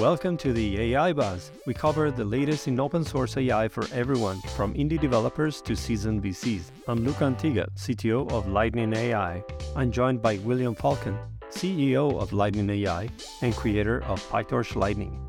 Welcome 0.00 0.38
to 0.38 0.54
the 0.54 0.80
AI 0.80 1.12
Buzz. 1.12 1.52
We 1.66 1.74
cover 1.74 2.10
the 2.10 2.24
latest 2.24 2.66
in 2.66 2.80
open 2.80 3.04
source 3.04 3.36
AI 3.36 3.68
for 3.68 3.86
everyone, 3.92 4.40
from 4.56 4.72
indie 4.72 4.98
developers 4.98 5.60
to 5.62 5.76
seasoned 5.76 6.22
VCs. 6.22 6.70
I'm 6.88 7.04
Luca 7.04 7.24
Antiga, 7.24 7.68
CTO 7.76 8.32
of 8.32 8.48
Lightning 8.48 8.94
AI. 8.94 9.44
I'm 9.76 9.92
joined 9.92 10.22
by 10.22 10.38
William 10.38 10.74
Falcon, 10.74 11.18
CEO 11.50 12.18
of 12.18 12.32
Lightning 12.32 12.70
AI 12.70 13.10
and 13.42 13.54
creator 13.54 14.02
of 14.04 14.26
PyTorch 14.30 14.76
Lightning. 14.76 15.28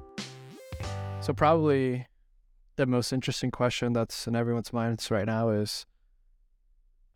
So, 1.20 1.34
probably 1.34 2.07
the 2.77 2.86
most 2.86 3.11
interesting 3.11 3.52
question 3.52 3.91
that's 3.91 4.27
in 4.27 4.36
everyone's 4.36 4.71
minds 4.71 5.11
right 5.11 5.25
now 5.25 5.50
is 5.50 5.86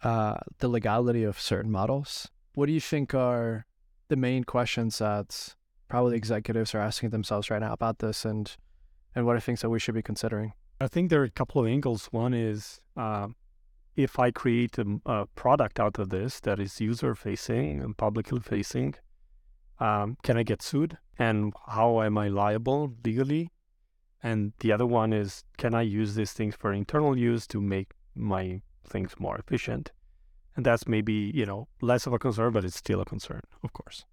uh, 0.03 0.35
the 0.59 0.67
legality 0.67 1.23
of 1.23 1.39
certain 1.39 1.71
models. 1.71 2.27
What 2.55 2.65
do 2.65 2.73
you 2.73 2.81
think 2.81 3.13
are 3.13 3.65
the 4.09 4.17
main 4.17 4.43
questions 4.43 4.97
that 4.97 5.55
probably 5.87 6.17
executives 6.17 6.73
are 6.75 6.79
asking 6.79 7.09
themselves 7.09 7.49
right 7.49 7.61
now 7.61 7.73
about 7.73 7.99
this 7.99 8.25
and 8.25 8.55
and 9.15 9.25
what 9.25 9.35
are 9.35 9.39
things 9.39 9.61
that 9.61 9.69
we 9.69 9.79
should 9.79 9.95
be 9.95 10.03
considering? 10.03 10.53
I 10.79 10.87
think 10.87 11.09
there 11.09 11.21
are 11.21 11.25
a 11.25 11.31
couple 11.31 11.59
of 11.59 11.67
angles. 11.67 12.07
One 12.11 12.35
is 12.35 12.81
uh, 12.95 13.29
if 13.95 14.19
I 14.19 14.29
create 14.29 14.77
a, 14.77 14.99
a, 15.07 15.25
product 15.25 15.79
out 15.79 15.97
of 15.97 16.09
this 16.09 16.39
that 16.41 16.59
is 16.59 16.79
user 16.79 17.15
facing 17.15 17.81
and 17.81 17.97
publicly 17.97 18.39
facing, 18.39 18.93
um, 19.79 20.17
can 20.21 20.37
I 20.37 20.43
get 20.43 20.61
sued? 20.61 20.99
And 21.17 21.51
how 21.67 22.03
am 22.03 22.17
I 22.17 22.27
liable 22.27 22.93
legally? 23.03 23.49
And 24.21 24.53
the 24.59 24.71
other 24.71 24.85
one 24.85 25.13
is 25.13 25.43
can 25.57 25.73
I 25.73 25.81
use 25.81 26.13
these 26.13 26.33
things 26.33 26.55
for 26.55 26.71
internal 26.71 27.17
use 27.17 27.47
to 27.47 27.59
make 27.59 27.89
my 28.13 28.61
things 28.87 29.15
more 29.17 29.37
efficient? 29.37 29.91
And 30.55 30.65
that's 30.65 30.87
maybe, 30.87 31.31
you 31.33 31.45
know, 31.45 31.67
less 31.81 32.05
of 32.05 32.13
a 32.13 32.19
concern, 32.19 32.53
but 32.53 32.65
it's 32.65 32.75
still 32.75 33.01
a 33.01 33.05
concern, 33.05 33.41
of 33.63 33.73
course. 33.73 34.05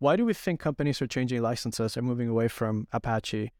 Why 0.00 0.14
do 0.14 0.24
we 0.24 0.32
think 0.32 0.60
companies 0.60 1.02
are 1.02 1.08
changing 1.08 1.42
licenses 1.42 1.96
and 1.96 2.06
moving 2.06 2.28
away 2.28 2.46
from 2.46 2.86
Apache 2.92 3.52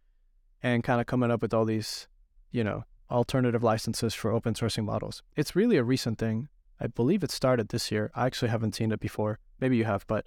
and 0.62 0.84
kind 0.84 1.00
of 1.00 1.06
coming 1.06 1.32
up 1.32 1.42
with 1.42 1.52
all 1.52 1.64
these, 1.64 2.06
you 2.52 2.62
know, 2.62 2.84
alternative 3.10 3.64
licenses 3.64 4.14
for 4.14 4.30
open 4.30 4.54
sourcing 4.54 4.84
models? 4.84 5.22
It's 5.34 5.56
really 5.56 5.76
a 5.76 5.82
recent 5.82 6.18
thing. 6.18 6.48
I 6.80 6.86
believe 6.86 7.24
it 7.24 7.32
started 7.32 7.70
this 7.70 7.90
year. 7.90 8.12
I 8.14 8.26
actually 8.26 8.50
haven't 8.50 8.76
seen 8.76 8.92
it 8.92 9.00
before. 9.00 9.40
Maybe 9.58 9.76
you 9.76 9.84
have, 9.84 10.06
but 10.06 10.26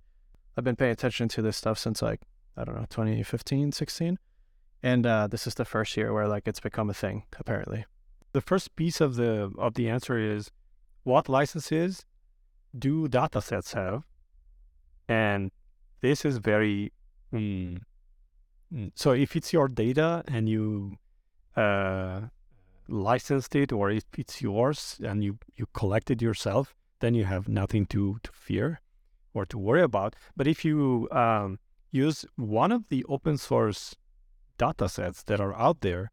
I've 0.58 0.66
been 0.66 0.76
paying 0.76 0.92
attention 0.92 1.30
to 1.30 1.42
this 1.42 1.56
stuff 1.56 1.80
since 1.80 2.02
like, 2.02 2.20
I 2.58 2.66
don't 2.66 2.76
know, 2.76 2.88
2015, 2.90 3.72
16. 3.72 4.20
And 4.84 5.06
uh, 5.06 5.28
this 5.28 5.48
is 5.48 5.56
the 5.56 5.64
first 5.64 5.96
year 5.96 6.12
where 6.12 6.28
like 6.28 6.46
it's 6.46 6.60
become 6.60 6.90
a 6.90 6.94
thing, 6.94 7.24
apparently. 7.40 7.86
The 8.34 8.42
first 8.42 8.76
piece 8.76 9.00
of 9.00 9.16
the 9.16 9.52
of 9.58 9.76
the 9.76 9.90
answer 9.90 10.18
is 10.18 10.52
what 11.04 11.30
licenses 11.30 12.06
do 12.78 13.08
datasets 13.08 13.74
have? 13.76 14.04
And 15.08 15.52
this 16.02 16.26
is 16.26 16.38
very 16.38 16.92
mm, 17.34 17.80
mm, 18.74 18.92
so 18.96 19.12
if 19.12 19.36
it's 19.36 19.54
your 19.54 19.68
data 19.68 20.24
and 20.28 20.50
you 20.50 20.98
uh, 21.56 22.22
licensed 22.88 23.56
it 23.56 23.72
or 23.72 23.90
if 23.90 24.04
it's 24.18 24.42
yours 24.42 25.00
and 25.04 25.24
you 25.24 25.38
you 25.56 25.66
collected 25.74 26.22
yourself 26.22 26.76
then 27.00 27.14
you 27.14 27.26
have 27.26 27.48
nothing 27.48 27.86
to 27.86 28.18
to 28.24 28.32
fear 28.32 28.82
or 29.34 29.46
to 29.46 29.58
worry 29.58 29.82
about. 29.82 30.16
But 30.36 30.46
if 30.46 30.66
you 30.66 31.08
um, 31.12 31.60
use 31.92 32.26
one 32.36 32.72
of 32.72 32.90
the 32.90 33.06
open 33.08 33.38
source 33.38 33.96
data 34.58 34.90
sets 34.90 35.24
that 35.24 35.40
are 35.40 35.56
out 35.56 35.82
there 35.82 36.12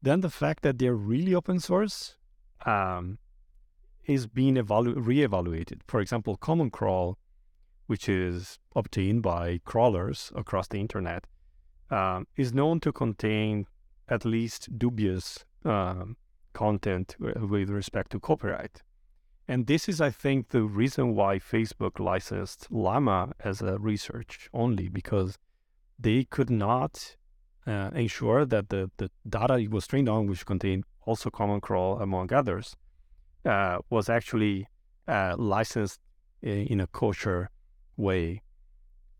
then 0.00 0.20
the 0.20 0.30
fact 0.30 0.62
that 0.62 0.78
they're 0.78 0.94
really 0.94 1.34
open 1.34 1.58
source 1.58 2.16
um, 2.64 3.18
is 4.06 4.26
being 4.26 4.54
evalu- 4.54 4.94
re-evaluated. 4.96 5.82
For 5.86 6.00
example 6.00 6.36
common 6.36 6.70
crawl 6.70 7.18
which 7.88 8.08
is 8.08 8.58
obtained 8.76 9.22
by 9.22 9.60
crawlers 9.64 10.30
across 10.36 10.68
the 10.68 10.78
internet, 10.78 11.26
um, 11.90 12.26
is 12.36 12.52
known 12.52 12.78
to 12.80 12.92
contain 12.92 13.66
at 14.08 14.24
least 14.24 14.78
dubious 14.78 15.44
um, 15.64 16.16
content 16.52 17.16
with 17.18 17.70
respect 17.70 18.12
to 18.12 18.20
copyright. 18.20 18.82
And 19.48 19.66
this 19.66 19.88
is, 19.88 20.00
I 20.02 20.10
think, 20.10 20.48
the 20.48 20.62
reason 20.62 21.14
why 21.14 21.38
Facebook 21.38 21.98
licensed 21.98 22.70
Llama 22.70 23.32
as 23.40 23.62
a 23.62 23.78
research 23.78 24.50
only, 24.52 24.88
because 24.88 25.38
they 25.98 26.24
could 26.24 26.50
not 26.50 27.16
uh, 27.66 27.90
ensure 27.94 28.44
that 28.44 28.68
the, 28.68 28.90
the 28.98 29.10
data 29.26 29.54
it 29.54 29.70
was 29.70 29.86
trained 29.86 30.10
on, 30.10 30.26
which 30.26 30.44
contained 30.44 30.84
also 31.06 31.30
Common 31.30 31.62
Crawl, 31.62 31.98
among 32.00 32.34
others, 32.34 32.76
uh, 33.46 33.78
was 33.88 34.10
actually 34.10 34.68
uh, 35.06 35.34
licensed 35.38 36.00
in, 36.42 36.66
in 36.66 36.80
a 36.80 36.86
kosher 36.86 37.48
way. 37.98 38.40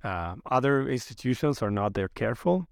Uh, 0.03 0.37
other 0.47 0.89
institutions 0.89 1.61
are 1.61 1.71
not 1.71 1.93
there 1.93 2.09
careful. 2.09 2.66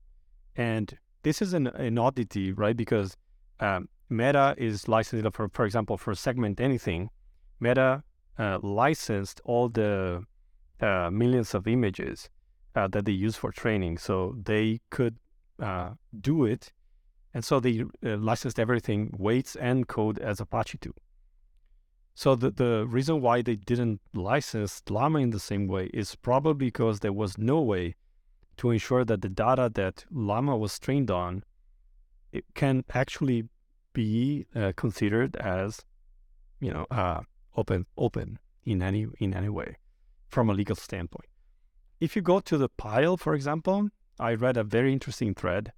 And 0.55 0.97
this 1.22 1.43
is 1.43 1.53
an, 1.53 1.67
an 1.67 1.99
oddity, 1.99 2.53
right? 2.53 2.77
Because 2.77 3.17
um, 3.61 3.89
Meta 4.09 4.55
is 4.56 4.89
licensed 4.89 5.27
for, 5.34 5.49
for 5.53 5.67
example, 5.67 5.99
for 5.99 6.15
Segment 6.15 6.61
Anything. 6.61 7.11
Meta 7.61 8.03
uh, 8.39 8.59
licensed 8.62 9.41
all 9.44 9.69
the 9.69 10.22
uh, 10.81 11.11
millions 11.11 11.55
of 11.55 11.67
images 11.67 12.31
uh, 12.75 12.87
that 12.88 13.05
they 13.05 13.12
use 13.12 13.37
for 13.37 13.50
training, 13.50 13.99
so 13.99 14.37
they 14.44 14.81
could 14.91 15.17
uh, 15.61 15.91
do 16.21 16.44
it. 16.44 16.73
And 17.34 17.44
so 17.44 17.61
they 17.61 17.81
uh, 18.05 18.17
licensed 18.17 18.59
everything, 18.59 19.11
weights 19.19 19.56
and 19.56 19.88
code 19.88 20.19
as 20.19 20.41
Apache 20.41 20.78
2. 20.78 20.94
So 22.16 22.34
the, 22.34 22.50
the 22.50 22.87
reason 22.88 23.21
why 23.21 23.43
they 23.43 23.56
didn't 23.56 24.00
license 24.15 24.82
Llama 24.88 25.19
in 25.19 25.31
the 25.31 25.38
same 25.38 25.69
way 25.69 25.91
is 25.93 26.16
probably 26.16 26.66
because 26.66 27.00
there 27.00 27.12
was 27.12 27.37
no 27.37 27.60
way 27.60 27.94
to 28.56 28.71
ensure 28.71 29.04
that 29.04 29.21
the 29.21 29.28
data 29.28 29.71
that 29.75 30.06
Llama 30.10 30.56
was 30.56 30.78
trained 30.78 31.10
on 31.10 31.44
it 32.32 32.47
can 32.55 32.84
actually 32.94 33.50
be 33.93 34.47
uh, 34.55 34.72
considered 34.76 35.37
as, 35.37 35.84
you 36.59 36.72
know, 36.72 36.87
uh, 36.91 37.21
open 37.55 37.84
open 37.99 38.38
in 38.65 38.82
any 38.82 39.06
in 39.19 39.34
any 39.34 39.50
way 39.50 39.76
from 40.26 40.49
a 40.49 40.55
legal 40.55 40.76
standpoint. 40.76 41.28
If 42.00 42.16
you 42.16 42.22
go 42.22 42.41
to 42.41 42.56
the 42.56 42.71
pile, 42.71 43.19
for 43.19 43.34
example, 43.34 43.91
I 44.19 44.32
read 44.32 44.56
a 44.56 44.65
very 44.65 44.91
interesting 44.91 45.34
thread 45.34 45.71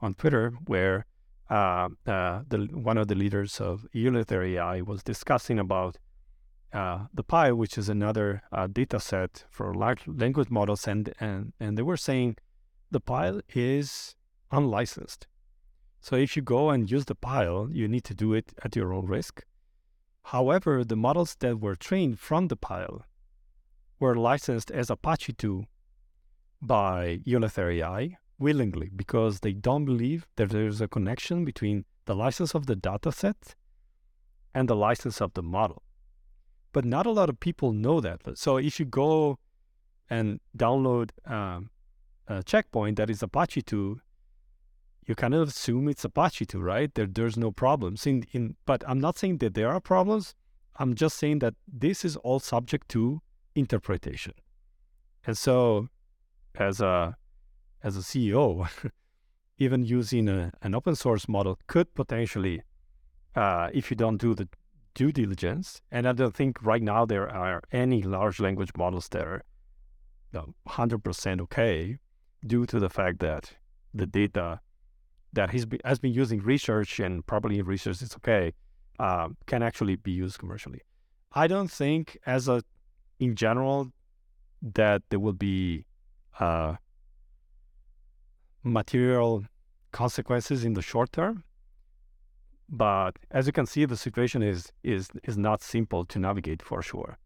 on 0.00 0.14
Twitter 0.14 0.54
where 0.64 1.04
uh, 1.52 1.88
uh, 2.06 2.42
the, 2.48 2.68
one 2.72 2.96
of 2.96 3.08
the 3.08 3.14
leaders 3.14 3.60
of 3.60 3.86
Eleuther 3.94 4.42
AI 4.42 4.80
was 4.80 5.02
discussing 5.02 5.58
about 5.58 5.98
uh, 6.72 7.04
the 7.12 7.22
Pile, 7.22 7.54
which 7.54 7.76
is 7.76 7.90
another 7.90 8.42
uh, 8.50 8.66
data 8.66 8.98
set 8.98 9.44
for 9.50 9.74
large 9.74 10.08
language 10.08 10.48
models, 10.48 10.88
and, 10.88 11.12
and, 11.20 11.52
and 11.60 11.76
they 11.76 11.82
were 11.82 11.98
saying 11.98 12.36
the 12.90 13.00
Pile 13.00 13.42
is 13.54 14.14
unlicensed. 14.50 15.26
So 16.00 16.16
if 16.16 16.36
you 16.36 16.42
go 16.42 16.70
and 16.70 16.90
use 16.90 17.04
the 17.04 17.14
Pile, 17.14 17.68
you 17.70 17.86
need 17.86 18.04
to 18.04 18.14
do 18.14 18.32
it 18.32 18.54
at 18.64 18.74
your 18.74 18.94
own 18.94 19.04
risk. 19.04 19.44
However, 20.24 20.84
the 20.84 20.96
models 20.96 21.36
that 21.40 21.60
were 21.60 21.76
trained 21.76 22.18
from 22.18 22.48
the 22.48 22.56
Pile 22.56 23.04
were 24.00 24.16
licensed 24.16 24.70
as 24.70 24.88
Apache 24.88 25.34
2 25.34 25.66
by 26.62 27.20
Eleuther 27.26 27.70
AI, 27.74 28.16
willingly 28.42 28.90
because 28.94 29.40
they 29.40 29.52
don't 29.52 29.84
believe 29.84 30.26
that 30.36 30.50
there's 30.50 30.80
a 30.80 30.88
connection 30.88 31.44
between 31.44 31.84
the 32.06 32.14
license 32.14 32.54
of 32.54 32.66
the 32.66 32.74
dataset 32.74 33.54
and 34.54 34.68
the 34.68 34.76
license 34.76 35.20
of 35.20 35.32
the 35.34 35.42
model. 35.42 35.82
But 36.72 36.84
not 36.84 37.06
a 37.06 37.10
lot 37.10 37.28
of 37.28 37.38
people 37.38 37.72
know 37.72 38.00
that. 38.00 38.20
So 38.36 38.56
if 38.56 38.80
you 38.80 38.86
go 38.86 39.38
and 40.10 40.40
download 40.56 41.10
um, 41.30 41.70
a 42.26 42.42
checkpoint 42.42 42.96
that 42.96 43.08
is 43.08 43.22
Apache 43.22 43.62
2, 43.62 44.00
you 45.06 45.14
kind 45.14 45.34
of 45.34 45.48
assume 45.48 45.88
it's 45.88 46.04
Apache 46.04 46.46
2, 46.46 46.60
right? 46.60 46.94
There, 46.94 47.06
there's 47.06 47.36
no 47.36 47.50
problems. 47.50 48.06
In, 48.06 48.24
in, 48.32 48.56
but 48.66 48.82
I'm 48.86 49.00
not 49.00 49.18
saying 49.18 49.38
that 49.38 49.54
there 49.54 49.68
are 49.68 49.80
problems. 49.80 50.34
I'm 50.76 50.94
just 50.94 51.16
saying 51.18 51.40
that 51.40 51.54
this 51.66 52.04
is 52.04 52.16
all 52.16 52.40
subject 52.40 52.88
to 52.90 53.20
interpretation. 53.54 54.34
And 55.26 55.36
so, 55.36 55.88
as 56.54 56.80
a 56.80 57.16
as 57.82 57.96
a 57.96 58.00
CEO, 58.00 58.68
even 59.58 59.84
using 59.84 60.28
a, 60.28 60.52
an 60.62 60.74
open 60.74 60.94
source 60.94 61.28
model 61.28 61.58
could 61.66 61.94
potentially, 61.94 62.62
uh, 63.34 63.68
if 63.72 63.90
you 63.90 63.96
don't 63.96 64.18
do 64.18 64.34
the 64.34 64.48
due 64.94 65.12
diligence, 65.12 65.80
and 65.90 66.06
I 66.06 66.12
don't 66.12 66.34
think 66.34 66.62
right 66.62 66.82
now 66.82 67.04
there 67.06 67.28
are 67.28 67.62
any 67.72 68.02
large 68.02 68.40
language 68.40 68.70
models 68.76 69.08
that 69.08 69.22
are 69.22 69.42
you 70.32 70.40
know, 70.40 70.54
100% 70.68 71.40
okay 71.42 71.98
due 72.46 72.66
to 72.66 72.78
the 72.78 72.90
fact 72.90 73.20
that 73.20 73.52
the 73.94 74.06
data 74.06 74.60
that 75.32 75.50
has 75.50 75.64
been, 75.64 75.80
has 75.84 75.98
been 75.98 76.12
using 76.12 76.40
research 76.40 77.00
and 77.00 77.24
probably 77.26 77.62
research 77.62 78.02
is 78.02 78.14
okay 78.16 78.52
um, 78.98 79.36
can 79.46 79.62
actually 79.62 79.96
be 79.96 80.12
used 80.12 80.38
commercially. 80.38 80.80
I 81.32 81.46
don't 81.46 81.70
think, 81.70 82.18
as 82.26 82.48
a 82.48 82.62
in 83.18 83.34
general, 83.36 83.92
that 84.74 85.02
there 85.08 85.20
will 85.20 85.32
be 85.32 85.86
uh, 86.38 86.76
material 88.62 89.44
consequences 89.92 90.64
in 90.64 90.74
the 90.74 90.82
short 90.82 91.12
term. 91.12 91.44
But 92.68 93.18
as 93.30 93.46
you 93.46 93.52
can 93.52 93.66
see, 93.66 93.84
the 93.84 93.96
situation 93.96 94.42
is 94.42 94.72
is 94.82 95.10
is 95.24 95.36
not 95.36 95.62
simple 95.62 96.04
to 96.06 96.18
navigate 96.18 96.62
for 96.62 96.80
sure. 96.82 97.18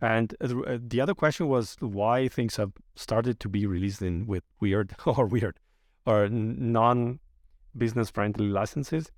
And 0.00 0.34
uh, 0.40 0.78
the 0.80 1.00
other 1.00 1.14
question 1.14 1.48
was 1.48 1.76
why 1.80 2.28
things 2.28 2.56
have 2.56 2.72
started 2.94 3.40
to 3.40 3.48
be 3.48 3.66
released 3.66 4.02
in 4.02 4.26
with 4.26 4.44
weird 4.60 4.94
or 5.06 5.26
weird 5.26 5.58
or 6.06 6.28
non-business 6.28 8.10
friendly 8.10 8.48
licenses. 8.48 9.10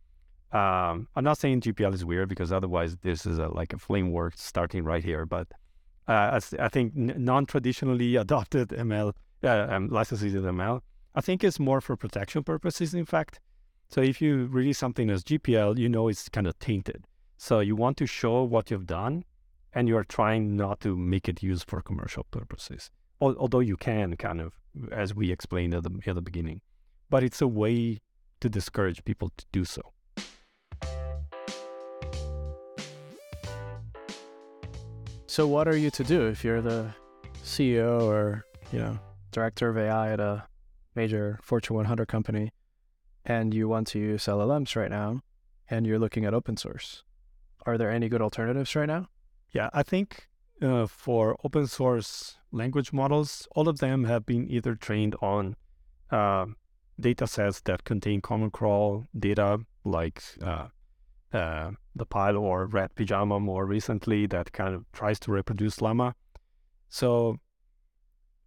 Um, 0.53 1.07
I'm 1.15 1.23
not 1.23 1.39
saying 1.39 1.61
GPL 1.61 1.95
is 1.95 2.05
weird 2.05 2.29
because 2.29 2.51
otherwise 2.51 2.97
this 3.03 3.25
is 3.25 3.39
a, 3.39 3.49
like 3.49 3.73
a 3.73 3.79
framework 3.79 4.35
starting 4.37 4.83
right 4.83 5.05
here. 5.05 5.25
But 5.25 5.47
uh, 6.09 6.41
I 6.59 6.69
think 6.69 6.97
non-traditionally 6.97 8.17
adopted 8.25 8.71
ML 8.71 9.13
uh, 9.45 9.67
um, 9.71 9.89
licenses 9.89 10.35
in 10.35 10.43
ML, 10.43 10.81
I 11.15 11.21
think 11.21 11.43
it's 11.43 11.59
more 11.59 11.81
for 11.81 11.97
protection 11.97 12.45
purposes. 12.45 12.95
In 12.95 13.05
fact, 13.05 13.41
so 13.89 14.01
if 14.01 14.23
you 14.23 14.47
release 14.47 14.79
something 14.79 15.11
as 15.11 15.25
GPL, 15.25 15.77
you 15.77 15.89
know 15.89 16.07
it's 16.07 16.29
kind 16.29 16.47
of 16.47 16.57
tainted. 16.61 17.05
So 17.37 17.59
you 17.59 17.75
want 17.75 17.97
to 17.97 18.07
show 18.07 18.45
what 18.45 18.71
you've 18.71 18.87
done, 18.87 19.25
and 19.73 19.89
you 19.89 19.97
are 19.97 20.05
trying 20.05 20.57
not 20.57 20.81
to 20.81 20.97
make 20.97 21.29
it 21.29 21.43
used 21.43 21.69
for 21.69 21.81
commercial 21.81 22.25
purposes. 22.31 22.91
Although 23.21 23.61
you 23.61 23.77
can 23.77 24.17
kind 24.17 24.41
of, 24.41 24.55
as 24.93 25.15
we 25.15 25.33
explained 25.33 25.75
at 25.75 25.83
the 25.83 25.91
at 26.07 26.15
the 26.15 26.23
beginning, 26.23 26.61
but 27.11 27.25
it's 27.25 27.43
a 27.43 27.49
way 27.49 27.99
to 28.41 28.49
discourage 28.49 29.05
people 29.05 29.31
to 29.37 29.45
do 29.53 29.65
so. 29.65 29.83
So 35.27 35.47
what 35.47 35.69
are 35.69 35.77
you 35.77 35.91
to 35.91 36.05
do 36.05 36.27
if 36.29 36.45
you're 36.45 36.63
the 36.63 36.95
CEO 37.45 38.03
or 38.03 38.45
you 38.73 38.79
know 38.79 38.99
director 39.33 39.69
of 39.69 39.77
AI 39.77 40.13
at 40.13 40.21
a 40.21 40.45
major 41.01 41.39
Fortune 41.43 41.77
100 41.77 42.07
company? 42.07 42.53
and 43.25 43.53
you 43.55 43.69
want 43.69 43.87
to 43.89 43.99
use 43.99 44.25
LLMs 44.25 44.77
right 44.77 44.91
now 44.91 45.21
and 45.69 45.87
you're 45.87 45.99
looking 45.99 46.25
at 46.25 46.35
open 46.35 46.57
source, 46.57 47.05
are 47.67 47.79
there 47.79 47.91
any 47.91 48.09
good 48.09 48.23
alternatives 48.23 48.75
right 48.75 48.87
now? 48.87 49.09
Yeah, 49.53 49.69
I 49.73 49.83
think 49.83 50.29
uh, 50.63 50.87
for 50.87 51.37
open 51.45 51.67
source 51.67 52.37
language 52.51 52.93
models, 52.93 53.47
all 53.55 53.69
of 53.69 53.79
them 53.79 54.05
have 54.05 54.27
been 54.27 54.51
either 54.51 54.75
trained 54.75 55.15
on 55.21 55.57
uh, 56.11 56.47
data 56.99 57.27
sets 57.27 57.61
that 57.63 57.85
contain 57.85 58.21
common 58.21 58.51
crawl 58.51 59.07
data 59.17 59.61
like 59.85 60.23
uh, 60.43 60.69
uh, 61.33 61.71
the 61.95 62.07
pile 62.07 62.37
or 62.37 62.67
red 62.67 62.95
pajama 62.95 63.39
more 63.39 63.65
recently 63.65 64.27
that 64.27 64.53
kind 64.53 64.75
of 64.75 64.85
tries 64.93 65.21
to 65.21 65.31
reproduce 65.31 65.81
llama. 65.81 66.15
So 66.89 67.37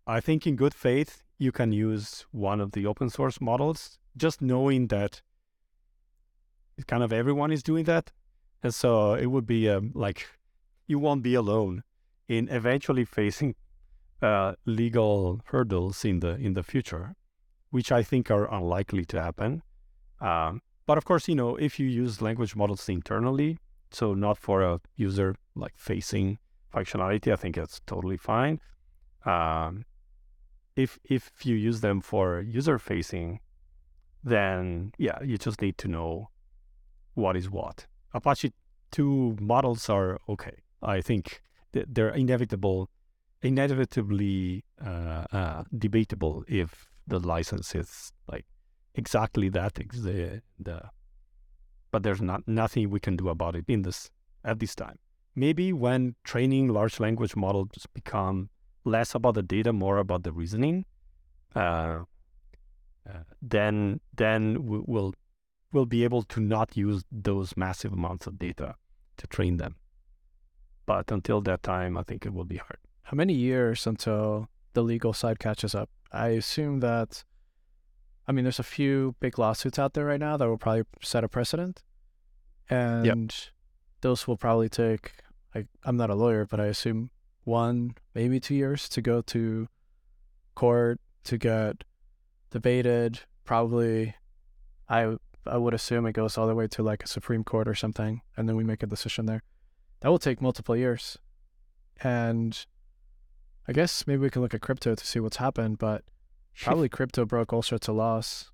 I 0.06 0.20
think 0.20 0.46
in 0.46 0.56
good 0.58 0.74
faith, 0.74 1.24
you 1.44 1.52
can 1.52 1.72
use 1.74 2.26
one 2.32 2.62
of 2.62 2.72
the 2.72 2.86
open 2.86 3.10
source 3.10 3.42
models 3.42 4.00
just 4.16 4.42
knowing 4.42 4.88
that 4.88 5.22
kind 6.88 7.04
of 7.04 7.12
everyone 7.12 7.52
is 7.52 7.62
doing 7.62 7.84
that. 7.84 8.12
And 8.64 8.74
so 8.74 9.14
it 9.14 9.28
would 9.28 9.46
be 9.46 9.70
um, 9.70 9.92
like 9.94 10.26
you 10.88 10.98
won't 11.00 11.22
be 11.22 11.36
alone 11.36 11.84
in 12.28 12.48
eventually 12.50 13.04
facing 13.04 13.56
uh, 14.22 14.54
legal 14.66 15.42
hurdles 15.52 16.06
in 16.06 16.22
the 16.22 16.34
in 16.38 16.54
the 16.54 16.64
future, 16.64 17.16
which 17.72 17.92
I 17.92 18.02
think 18.04 18.32
are 18.32 18.48
unlikely 18.60 19.06
to 19.06 19.22
happen. 19.22 19.62
Um, 20.22 20.62
but 20.88 20.98
of 20.98 21.04
course, 21.04 21.28
you 21.28 21.36
know, 21.36 21.58
if 21.58 21.80
you 21.80 21.88
use 21.88 22.22
language 22.22 22.56
models 22.56 22.88
internally, 22.88 23.58
so 23.92 24.14
not 24.14 24.38
for 24.38 24.62
a 24.62 24.80
user 24.96 25.36
like 25.56 25.74
facing 25.76 26.40
functionality, 26.74 27.34
I 27.34 27.36
think 27.36 27.58
it's 27.58 27.82
totally 27.86 28.18
fine. 28.18 28.62
Um, 29.26 29.84
if 30.76 31.00
if 31.04 31.32
you 31.44 31.56
use 31.56 31.82
them 31.82 32.02
for 32.02 32.42
user 32.42 32.80
facing 32.80 33.40
then 34.24 34.94
yeah, 34.98 35.22
you 35.22 35.38
just 35.38 35.62
need 35.62 35.78
to 35.80 35.88
know 35.88 36.30
what 37.14 37.36
is 37.36 37.50
what. 37.50 37.86
Apache 38.14 38.54
2 38.92 39.38
models 39.42 39.90
are 39.90 40.20
okay. 40.30 40.64
I 40.82 41.02
think 41.02 41.42
they're 41.72 42.10
inevitable, 42.10 42.90
inevitably 43.42 44.64
uh, 44.84 45.26
uh, 45.32 45.64
debatable 45.78 46.44
if 46.48 46.88
the 47.08 47.20
license 47.20 47.76
is 47.76 48.14
like 48.32 48.46
exactly 48.96 49.50
that. 49.50 49.74
The, 49.76 50.42
the, 50.60 50.82
but 51.92 52.04
there's 52.04 52.22
not 52.22 52.48
nothing 52.48 52.90
we 52.90 53.00
can 53.00 53.16
do 53.18 53.30
about 53.30 53.56
it 53.56 53.66
in 53.68 53.82
this 53.82 54.10
at 54.46 54.60
this 54.60 54.76
time. 54.76 54.98
Maybe 55.36 55.74
when 55.74 56.16
training 56.24 56.68
large 56.68 57.00
language 57.00 57.36
models 57.36 57.88
become 57.94 58.50
less 58.86 59.16
about 59.16 59.36
the 59.36 59.44
data, 59.44 59.74
more 59.74 59.98
about 59.98 60.24
the 60.24 60.32
reasoning, 60.32 60.86
uh, 61.56 62.04
uh, 63.10 63.24
then 63.42 64.00
then 64.16 64.66
we'll 64.66 65.14
we'll 65.72 65.86
be 65.86 66.04
able 66.04 66.24
to 66.24 66.40
not 66.40 66.78
use 66.78 67.04
those 67.12 67.58
massive 67.58 67.92
amounts 67.94 68.28
of 68.28 68.40
data 68.40 68.76
to 69.18 69.28
train 69.28 69.58
them. 69.58 69.76
But 70.86 71.12
until 71.12 71.42
that 71.42 71.64
time, 71.64 71.98
I 71.98 72.04
think 72.04 72.26
it 72.26 72.34
will 72.34 72.46
be 72.46 72.58
hard. 72.58 72.78
How 73.04 73.16
many 73.16 73.34
years 73.34 73.88
until 73.88 74.50
the 74.74 74.84
legal 74.84 75.14
side 75.14 75.40
catches 75.40 75.76
up? 75.76 75.90
I 76.12 76.30
assume 76.30 76.80
that. 76.82 77.24
I 78.26 78.32
mean, 78.32 78.46
there's 78.46 78.60
a 78.60 78.64
few 78.64 79.16
big 79.20 79.38
lawsuits 79.38 79.78
out 79.78 79.94
there 79.94 80.06
right 80.06 80.20
now 80.20 80.38
that 80.38 80.48
will 80.48 80.58
probably 80.58 80.84
set 81.02 81.26
a 81.26 81.28
precedent, 81.28 81.84
and 82.70 83.06
yep. 83.06 83.18
those 84.00 84.28
will 84.28 84.38
probably 84.38 84.70
take. 84.70 85.12
I, 85.54 85.66
I'm 85.84 85.98
not 85.98 86.10
a 86.10 86.16
lawyer, 86.16 86.46
but 86.46 86.60
I 86.60 86.68
assume 86.68 87.12
one, 87.44 87.96
maybe 88.14 88.40
two 88.40 88.56
years 88.56 88.88
to 88.90 89.02
go 89.02 89.22
to 89.22 89.68
court 90.56 91.00
to 91.26 91.38
get 91.38 91.84
debated. 92.52 93.22
Probably, 93.44 94.16
I 94.90 95.18
I 95.46 95.58
would 95.58 95.74
assume 95.74 96.06
it 96.06 96.14
goes 96.14 96.38
all 96.38 96.48
the 96.48 96.56
way 96.56 96.68
to 96.70 96.84
like 96.84 97.04
a 97.04 97.08
Supreme 97.08 97.44
Court 97.44 97.68
or 97.68 97.76
something, 97.76 98.22
and 98.38 98.48
then 98.48 98.56
we 98.56 98.64
make 98.64 98.84
a 98.84 98.88
decision 98.88 99.26
there. 99.26 99.44
That 100.02 100.10
will 100.10 100.20
take 100.20 100.42
multiple 100.42 100.76
years, 100.76 101.18
and 102.02 102.66
I 103.68 103.74
guess 103.74 104.08
maybe 104.08 104.22
we 104.22 104.30
can 104.30 104.42
look 104.42 104.54
at 104.54 104.62
crypto 104.62 104.96
to 104.96 105.06
see 105.06 105.20
what's 105.20 105.38
happened. 105.38 105.78
But 105.78 106.04
probably 106.62 106.90
crypto 106.98 107.26
broke 107.26 107.52
all 107.52 107.62
sorts 107.62 107.88
of 107.88 107.96
laws, 107.96 108.52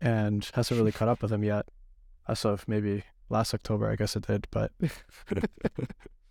and 0.00 0.48
hasn't 0.54 0.78
really 0.78 0.92
caught 0.92 1.08
up 1.08 1.22
with 1.22 1.30
them 1.30 1.44
yet. 1.44 1.66
As 2.28 2.44
of 2.44 2.66
maybe 2.66 3.04
last 3.28 3.54
October, 3.54 3.90
I 3.90 3.96
guess 3.96 4.16
it 4.16 4.26
did. 4.26 4.48
But 4.50 4.72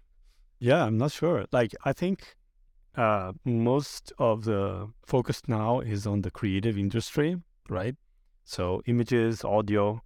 yeah, 0.59 0.83
I'm 0.85 0.97
not 0.97 1.11
sure. 1.11 1.45
Like 1.51 1.73
I 1.83 1.93
think 1.93 2.35
uh, 2.95 3.33
most 3.43 4.13
of 4.17 4.45
the 4.45 4.89
focus 5.05 5.41
now 5.47 5.79
is 5.81 6.07
on 6.07 6.21
the 6.21 6.31
creative 6.31 6.77
industry, 6.77 7.37
right? 7.69 7.95
So 8.43 8.81
images, 8.85 9.43
audio, 9.43 10.01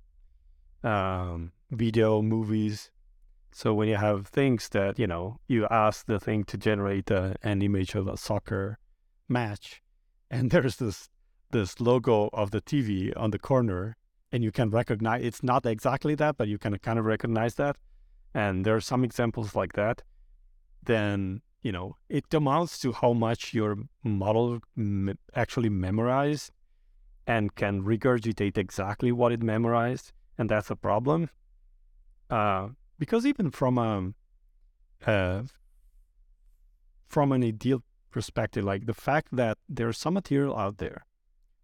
um, 0.84 1.52
video, 1.72 2.22
movies. 2.22 2.92
So 3.52 3.74
when 3.74 3.90
you 3.90 3.96
have 3.96 4.28
things 4.28 4.70
that 4.70 4.98
you 4.98 5.08
know, 5.08 5.40
you 5.48 5.68
ask 5.70 6.06
the 6.06 6.20
thing 6.20 6.44
to 6.46 6.58
generate 6.58 7.12
an 7.12 7.62
image 7.62 7.96
of 7.96 8.08
a 8.08 8.18
soccer 8.18 8.80
match, 9.28 9.82
and 10.32 10.52
there's 10.52 10.78
this 10.78 11.10
this 11.52 11.80
logo 11.80 12.30
of 12.32 12.52
the 12.52 12.62
TV 12.62 13.12
on 13.18 13.32
the 13.32 13.40
corner, 13.40 13.96
and 14.32 14.44
you 14.44 14.52
can 14.52 14.70
recognize 14.70 15.24
it's 15.24 15.44
not 15.44 15.66
exactly 15.66 16.16
that, 16.16 16.38
but 16.38 16.48
you 16.48 16.58
can 16.58 16.78
kind 16.80 17.00
of 17.00 17.06
recognize 17.06 17.56
that. 17.56 17.76
And 18.34 18.66
there 18.66 18.76
are 18.76 18.82
some 18.82 19.04
examples 19.04 19.56
like 19.56 19.74
that. 19.74 20.04
Then 20.84 21.42
you 21.62 21.72
know, 21.72 21.98
it 22.08 22.34
amounts 22.34 22.80
to 22.80 22.94
how 22.94 23.14
much 23.14 23.54
your 23.54 23.78
model 24.04 24.60
actually 25.36 25.70
memorized 25.70 26.52
and 27.28 27.54
can 27.56 27.84
regurgitate 27.84 28.58
exactly 28.58 29.12
what 29.12 29.32
it 29.32 29.44
memorized, 29.44 30.14
and 30.38 30.50
that's 30.50 30.72
a 30.72 30.76
problem. 30.76 31.30
Uh, 32.30 32.70
because 32.98 33.26
even 33.26 33.52
from 33.52 33.78
a 33.78 34.14
uh, 35.06 35.44
from 37.08 37.32
an 37.32 37.44
ideal 37.44 37.84
perspective, 38.12 38.64
like 38.64 38.86
the 38.86 38.94
fact 38.94 39.30
that 39.32 39.58
there's 39.68 39.98
some 39.98 40.14
material 40.14 40.56
out 40.56 40.78
there 40.78 41.06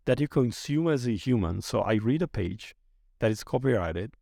that 0.06 0.20
you 0.20 0.28
consume 0.28 0.88
as 0.88 1.08
a 1.08 1.16
human. 1.16 1.62
So 1.62 1.82
I 1.82 1.96
read 1.96 2.22
a 2.22 2.28
page 2.28 2.76
that 3.20 3.32
is 3.32 3.44
copyrighted. 3.44 4.14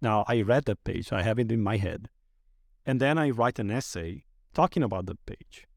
Now 0.00 0.24
I 0.28 0.42
read 0.42 0.64
that 0.64 0.82
page, 0.84 1.12
I 1.12 1.22
have 1.22 1.38
it 1.38 1.52
in 1.52 1.62
my 1.62 1.76
head, 1.76 2.08
and 2.90 2.98
then 2.98 3.18
I 3.18 3.30
write 3.30 3.60
an 3.60 3.70
essay 3.70 4.24
talking 4.52 4.82
about 4.82 5.06
the 5.06 5.14
page. 5.14 5.68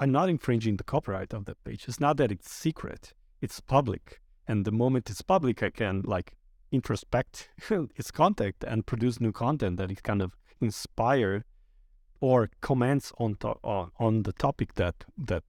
I'm 0.00 0.10
not 0.10 0.28
infringing 0.28 0.78
the 0.78 0.82
copyright 0.82 1.32
of 1.32 1.44
the 1.44 1.54
page. 1.64 1.84
It's 1.86 2.00
not 2.00 2.16
that 2.16 2.32
it's 2.32 2.50
secret, 2.50 3.12
it's 3.40 3.60
public. 3.60 4.20
And 4.48 4.64
the 4.64 4.72
moment 4.72 5.08
it's 5.10 5.22
public, 5.22 5.62
I 5.62 5.70
can 5.70 6.02
like 6.04 6.34
introspect 6.72 7.50
its 7.96 8.10
content 8.10 8.56
and 8.66 8.84
produce 8.84 9.20
new 9.20 9.30
content 9.30 9.76
that 9.76 9.92
is 9.92 10.00
kind 10.00 10.20
of 10.20 10.32
inspired 10.60 11.44
or 12.20 12.50
comments 12.60 13.12
on 13.18 13.36
to- 13.36 13.60
on, 13.62 13.92
on 14.00 14.24
the 14.24 14.32
topic 14.32 14.74
that 14.74 15.04
that 15.16 15.44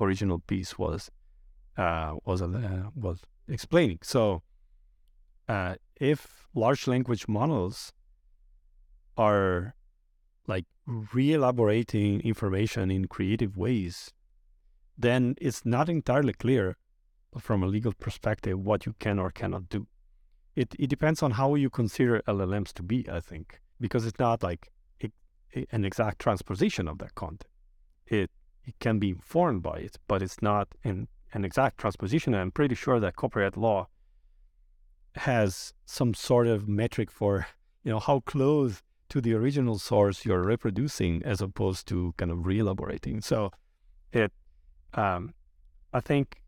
original 0.00 0.38
piece 0.38 0.78
was 0.78 1.10
uh, 1.76 2.14
was 2.24 2.40
uh, 2.40 2.84
was 2.96 3.20
explaining. 3.48 3.98
So, 4.02 4.42
uh, 5.46 5.74
if 6.00 6.48
large 6.54 6.86
language 6.86 7.28
models 7.28 7.92
are 9.18 9.74
like 10.46 10.64
re-elaborating 10.86 12.20
information 12.20 12.90
in 12.90 13.06
creative 13.06 13.56
ways, 13.56 14.12
then 14.98 15.34
it's 15.40 15.64
not 15.64 15.88
entirely 15.88 16.32
clear 16.32 16.76
from 17.38 17.62
a 17.62 17.66
legal 17.66 17.92
perspective 17.92 18.58
what 18.58 18.84
you 18.86 18.94
can 18.98 19.18
or 19.18 19.30
cannot 19.30 19.68
do. 19.68 19.86
It 20.54 20.74
it 20.78 20.90
depends 20.90 21.22
on 21.22 21.32
how 21.32 21.54
you 21.54 21.70
consider 21.70 22.20
LLMs 22.28 22.72
to 22.74 22.82
be, 22.82 23.06
I 23.10 23.20
think, 23.20 23.60
because 23.80 24.04
it's 24.04 24.18
not 24.18 24.42
like 24.42 24.70
an 25.70 25.84
exact 25.84 26.18
transposition 26.18 26.88
of 26.88 26.98
that 26.98 27.14
content. 27.14 27.44
It 28.06 28.30
it 28.64 28.78
can 28.78 28.98
be 28.98 29.10
informed 29.10 29.62
by 29.62 29.78
it, 29.78 29.96
but 30.06 30.22
it's 30.22 30.42
not 30.42 30.68
an 30.84 31.08
an 31.32 31.44
exact 31.44 31.78
transposition. 31.78 32.34
I'm 32.34 32.50
pretty 32.50 32.74
sure 32.74 33.00
that 33.00 33.16
copyright 33.16 33.56
law 33.56 33.88
has 35.14 35.72
some 35.84 36.14
sort 36.14 36.46
of 36.46 36.68
metric 36.68 37.10
for 37.10 37.46
you 37.84 37.90
know 37.90 38.00
how 38.00 38.20
close 38.20 38.82
to 39.12 39.20
the 39.20 39.34
original 39.34 39.78
source 39.78 40.24
you're 40.24 40.42
reproducing 40.42 41.22
as 41.22 41.42
opposed 41.42 41.86
to 41.86 42.14
kind 42.16 42.30
of 42.30 42.46
re-elaborating. 42.46 43.20
So 43.20 43.50
it 44.10 44.32
um, 44.94 45.34
I 45.92 46.00
think 46.00 46.40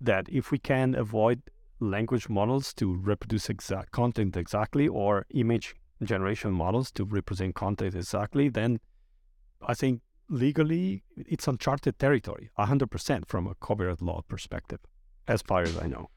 that 0.00 0.28
if 0.28 0.50
we 0.50 0.58
can 0.58 0.96
avoid 0.96 1.40
language 1.78 2.28
models 2.28 2.74
to 2.74 2.96
reproduce 2.96 3.48
exact 3.48 3.92
content 3.92 4.36
exactly 4.36 4.88
or 4.88 5.24
image 5.30 5.76
generation 6.02 6.50
models 6.50 6.90
to 6.90 7.04
represent 7.04 7.54
content 7.54 7.94
exactly, 7.94 8.48
then 8.48 8.80
I 9.62 9.74
think 9.74 10.00
legally 10.28 11.04
it's 11.16 11.46
uncharted 11.46 12.00
territory, 12.00 12.50
100% 12.58 13.28
from 13.28 13.46
a 13.46 13.54
copyright 13.54 14.02
law 14.02 14.22
perspective, 14.26 14.80
as 15.28 15.42
far 15.42 15.62
as 15.62 15.78
I 15.78 15.86
know. 15.86 16.10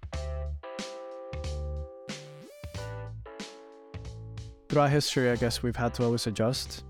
Throughout 4.72 4.92
history, 4.92 5.30
I 5.30 5.36
guess 5.36 5.62
we've 5.62 5.76
had 5.76 5.94
to 5.96 6.06
always 6.06 6.28
adjust 6.28 6.86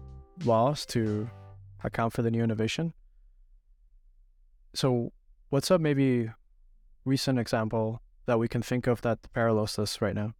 laws 0.45 0.85
to 0.85 1.27
account 1.83 2.13
for 2.13 2.21
the 2.21 2.29
new 2.29 2.43
innovation. 2.43 2.93
So, 4.75 5.13
what's 5.49 5.71
a 5.71 5.79
maybe 5.79 6.29
recent 7.05 7.39
example 7.39 8.03
that 8.27 8.37
we 8.37 8.47
can 8.47 8.61
think 8.61 8.85
of 8.85 9.01
that 9.01 9.17
parallels 9.33 9.77
this 9.77 9.99
right 9.99 10.13
now? 10.13 10.33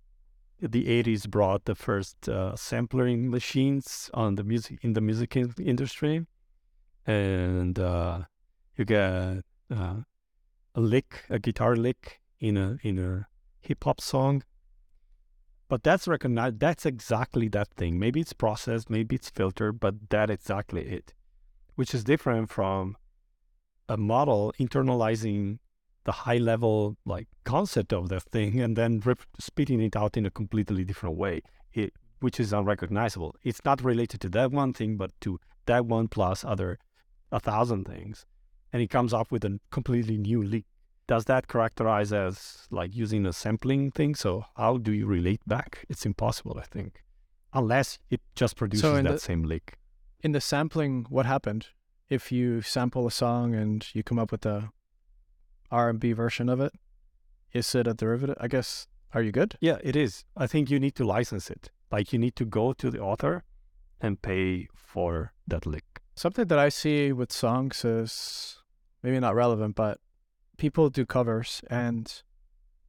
The 0.60 0.86
80s 0.86 1.28
brought 1.28 1.66
the 1.66 1.74
first 1.74 2.30
uh, 2.30 2.56
sampling 2.56 3.32
machines 3.32 4.12
on 4.14 4.36
the 4.36 4.44
music 4.44 4.78
in 4.84 4.94
the 4.94 5.02
music 5.02 5.36
industry, 5.36 6.28
and 7.08 7.80
uh, 7.80 8.20
you 8.78 8.86
get 8.86 9.42
uh, 9.76 9.96
a 10.76 10.80
lick, 10.80 11.26
a 11.28 11.40
guitar 11.40 11.76
lick 11.76 12.20
in 12.40 12.56
a 12.56 12.78
in 12.84 13.00
a 13.00 13.28
hip 13.62 13.84
hop 13.84 14.00
song, 14.00 14.44
but 15.72 15.84
that's 15.84 16.06
recognized. 16.06 16.60
That's 16.60 16.86
exactly 16.86 17.48
that 17.48 17.70
thing. 17.78 17.98
Maybe 17.98 18.20
it's 18.20 18.34
processed, 18.34 18.90
maybe 18.90 19.16
it's 19.16 19.30
filtered, 19.30 19.80
but 19.80 20.10
that 20.10 20.30
exactly 20.30 20.82
it, 20.82 21.14
which 21.76 21.94
is 21.94 22.04
different 22.04 22.50
from 22.50 22.98
a 23.88 23.96
model 23.96 24.54
internalizing 24.60 25.60
the 26.04 26.12
high 26.12 26.40
level 26.40 26.98
like 27.06 27.30
concept 27.46 27.94
of 27.94 28.10
the 28.10 28.20
thing 28.20 28.60
and 28.60 28.76
then 28.76 29.00
rip, 29.06 29.22
spitting 29.40 29.80
it 29.80 29.96
out 29.96 30.18
in 30.18 30.26
a 30.26 30.30
completely 30.30 30.84
different 30.84 31.16
way, 31.16 31.42
it, 31.72 31.94
which 32.20 32.38
is 32.38 32.52
unrecognizable. 32.52 33.34
It's 33.42 33.64
not 33.64 33.82
related 33.82 34.20
to 34.22 34.30
that 34.32 34.52
one 34.52 34.74
thing, 34.74 34.98
but 34.98 35.12
to 35.22 35.40
that 35.68 35.86
one 35.86 36.10
plus 36.10 36.44
other 36.44 36.80
a 37.32 37.40
thousand 37.40 37.86
things, 37.86 38.26
and 38.74 38.82
it 38.82 38.90
comes 38.90 39.14
up 39.14 39.32
with 39.32 39.46
a 39.46 39.58
completely 39.70 40.18
new 40.18 40.44
leak 40.44 40.66
does 41.08 41.26
that 41.26 41.48
characterize 41.48 42.14
as 42.14 42.68
like 42.72 42.96
using 42.96 43.26
a 43.26 43.34
sampling 43.34 43.92
thing? 43.92 44.16
So 44.16 44.46
how 44.56 44.78
do 44.78 44.92
you 44.94 45.06
relate 45.06 45.42
back? 45.48 45.86
It's 45.90 46.06
impossible, 46.06 46.58
I 46.60 46.66
think, 46.66 47.04
unless 47.54 48.00
it 48.10 48.22
just 48.36 48.56
produces 48.56 48.82
so 48.82 48.96
that 48.96 49.04
the, 49.04 49.20
same 49.20 49.44
lick. 49.44 49.78
In 50.22 50.32
the 50.32 50.42
sampling, 50.42 51.06
what 51.10 51.26
happened? 51.26 51.68
If 52.10 52.32
you 52.32 52.62
sample 52.62 53.08
a 53.08 53.12
song 53.12 53.56
and 53.56 53.88
you 53.94 54.04
come 54.04 54.20
up 54.20 54.32
with 54.32 54.46
a 54.46 54.72
R&B 55.72 56.14
version 56.14 56.50
of 56.50 56.60
it, 56.60 56.74
is 57.54 57.74
it 57.76 57.88
a 57.88 57.94
derivative? 57.94 58.38
I 58.40 58.48
guess. 58.48 58.88
Are 59.14 59.22
you 59.22 59.34
good? 59.34 59.58
Yeah, 59.60 59.78
it 59.84 59.98
is. 59.98 60.24
I 60.38 60.48
think 60.48 60.70
you 60.70 60.80
need 60.80 60.96
to 60.96 61.04
license 61.04 61.50
it. 61.50 61.70
Like 61.92 62.14
you 62.14 62.20
need 62.20 62.38
to 62.38 62.46
go 62.46 62.72
to 62.72 62.90
the 62.90 63.00
author 63.00 63.44
and 64.00 64.22
pay 64.22 64.70
for 64.74 65.34
that 65.48 65.66
lick. 65.66 66.02
Something 66.16 66.46
that 66.48 66.60
I 66.60 66.70
see 66.70 67.12
with 67.12 67.32
songs 67.32 67.84
is 67.84 68.62
maybe 69.04 69.20
not 69.20 69.36
relevant, 69.36 69.76
but 69.76 70.00
people 70.62 70.92
do 70.92 71.08
covers, 71.08 71.64
and 71.72 72.22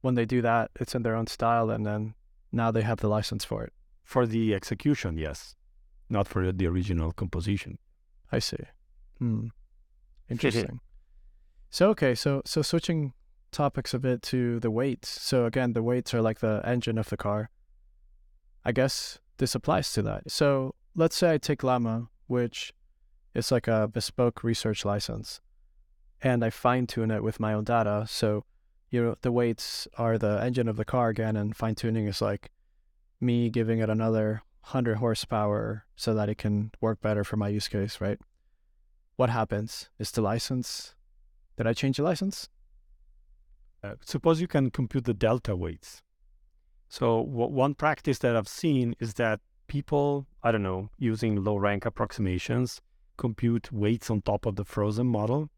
when 0.01 0.13
they 0.13 0.25
do 0.25 0.43
that, 0.43 0.69
it's 0.79 0.93
in 0.93 1.01
their 1.01 1.15
own 1.15 1.25
style, 1.25 1.71
and 1.71 1.83
then 1.83 2.13
now 2.51 2.69
they 2.69 2.83
have 2.83 2.99
the 2.99 3.07
license 3.07 3.43
for 3.43 3.63
it. 3.63 3.73
For 4.03 4.27
the 4.27 4.53
execution, 4.53 5.17
yes, 5.17 5.55
not 6.07 6.27
for 6.27 6.51
the 6.51 6.67
original 6.67 7.11
composition. 7.11 7.79
I 8.31 8.37
see. 8.37 8.63
Hmm. 9.17 9.47
Interesting. 10.29 10.79
so 11.71 11.89
okay, 11.89 12.13
so 12.13 12.41
so 12.45 12.61
switching 12.61 13.13
topics 13.51 13.93
a 13.93 13.99
bit 13.99 14.21
to 14.33 14.59
the 14.59 14.69
weights. 14.69 15.09
So 15.09 15.45
again, 15.45 15.73
the 15.73 15.83
weights 15.83 16.13
are 16.13 16.21
like 16.21 16.39
the 16.39 16.61
engine 16.63 16.99
of 16.99 17.09
the 17.09 17.17
car. 17.17 17.49
I 18.63 18.71
guess 18.71 19.19
this 19.37 19.55
applies 19.55 19.91
to 19.93 20.01
that. 20.03 20.29
So 20.29 20.75
let's 20.95 21.15
say 21.15 21.33
I 21.33 21.37
take 21.39 21.63
Llama, 21.63 22.09
which 22.27 22.71
is 23.33 23.51
like 23.51 23.67
a 23.67 23.87
bespoke 23.87 24.43
research 24.43 24.85
license 24.85 25.41
and 26.23 26.43
I 26.43 26.49
fine 26.49 26.87
tune 26.87 27.11
it 27.11 27.21
with 27.21 27.39
my 27.39 27.53
own 27.53 27.65
data. 27.65 28.05
So, 28.07 28.45
you 28.89 29.03
know, 29.03 29.15
the 29.21 29.31
weights 29.31 29.87
are 29.97 30.17
the 30.17 30.41
engine 30.41 30.69
of 30.69 30.77
the 30.77 30.85
car 30.85 31.09
again, 31.09 31.35
and 31.35 31.55
fine 31.55 31.75
tuning 31.75 32.07
is 32.07 32.21
like 32.21 32.49
me 33.19 33.49
giving 33.49 33.79
it 33.79 33.89
another 33.89 34.41
100 34.61 34.95
horsepower 34.95 35.85
so 35.97 36.13
that 36.13 36.29
it 36.29 36.37
can 36.37 36.71
work 36.79 37.01
better 37.01 37.25
for 37.25 37.35
my 37.35 37.49
use 37.49 37.67
case, 37.67 37.99
right? 37.99 38.17
What 39.17 39.29
happens? 39.29 39.89
Is 39.99 40.11
the 40.11 40.21
license, 40.21 40.95
did 41.57 41.67
I 41.67 41.73
change 41.73 41.97
the 41.97 42.03
license? 42.03 42.49
Uh, 43.83 43.95
suppose 44.05 44.39
you 44.39 44.47
can 44.47 44.71
compute 44.71 45.03
the 45.03 45.13
delta 45.13 45.57
weights. 45.57 46.01
So, 46.87 47.19
one 47.19 47.73
practice 47.73 48.19
that 48.19 48.35
I've 48.35 48.47
seen 48.47 48.95
is 48.99 49.15
that 49.15 49.41
people, 49.67 50.27
I 50.41 50.51
don't 50.53 50.63
know, 50.63 50.89
using 50.97 51.43
low 51.43 51.57
rank 51.57 51.85
approximations, 51.85 52.81
compute 53.17 53.73
weights 53.73 54.09
on 54.09 54.21
top 54.21 54.45
of 54.45 54.55
the 54.55 54.63
frozen 54.63 55.07
model 55.07 55.49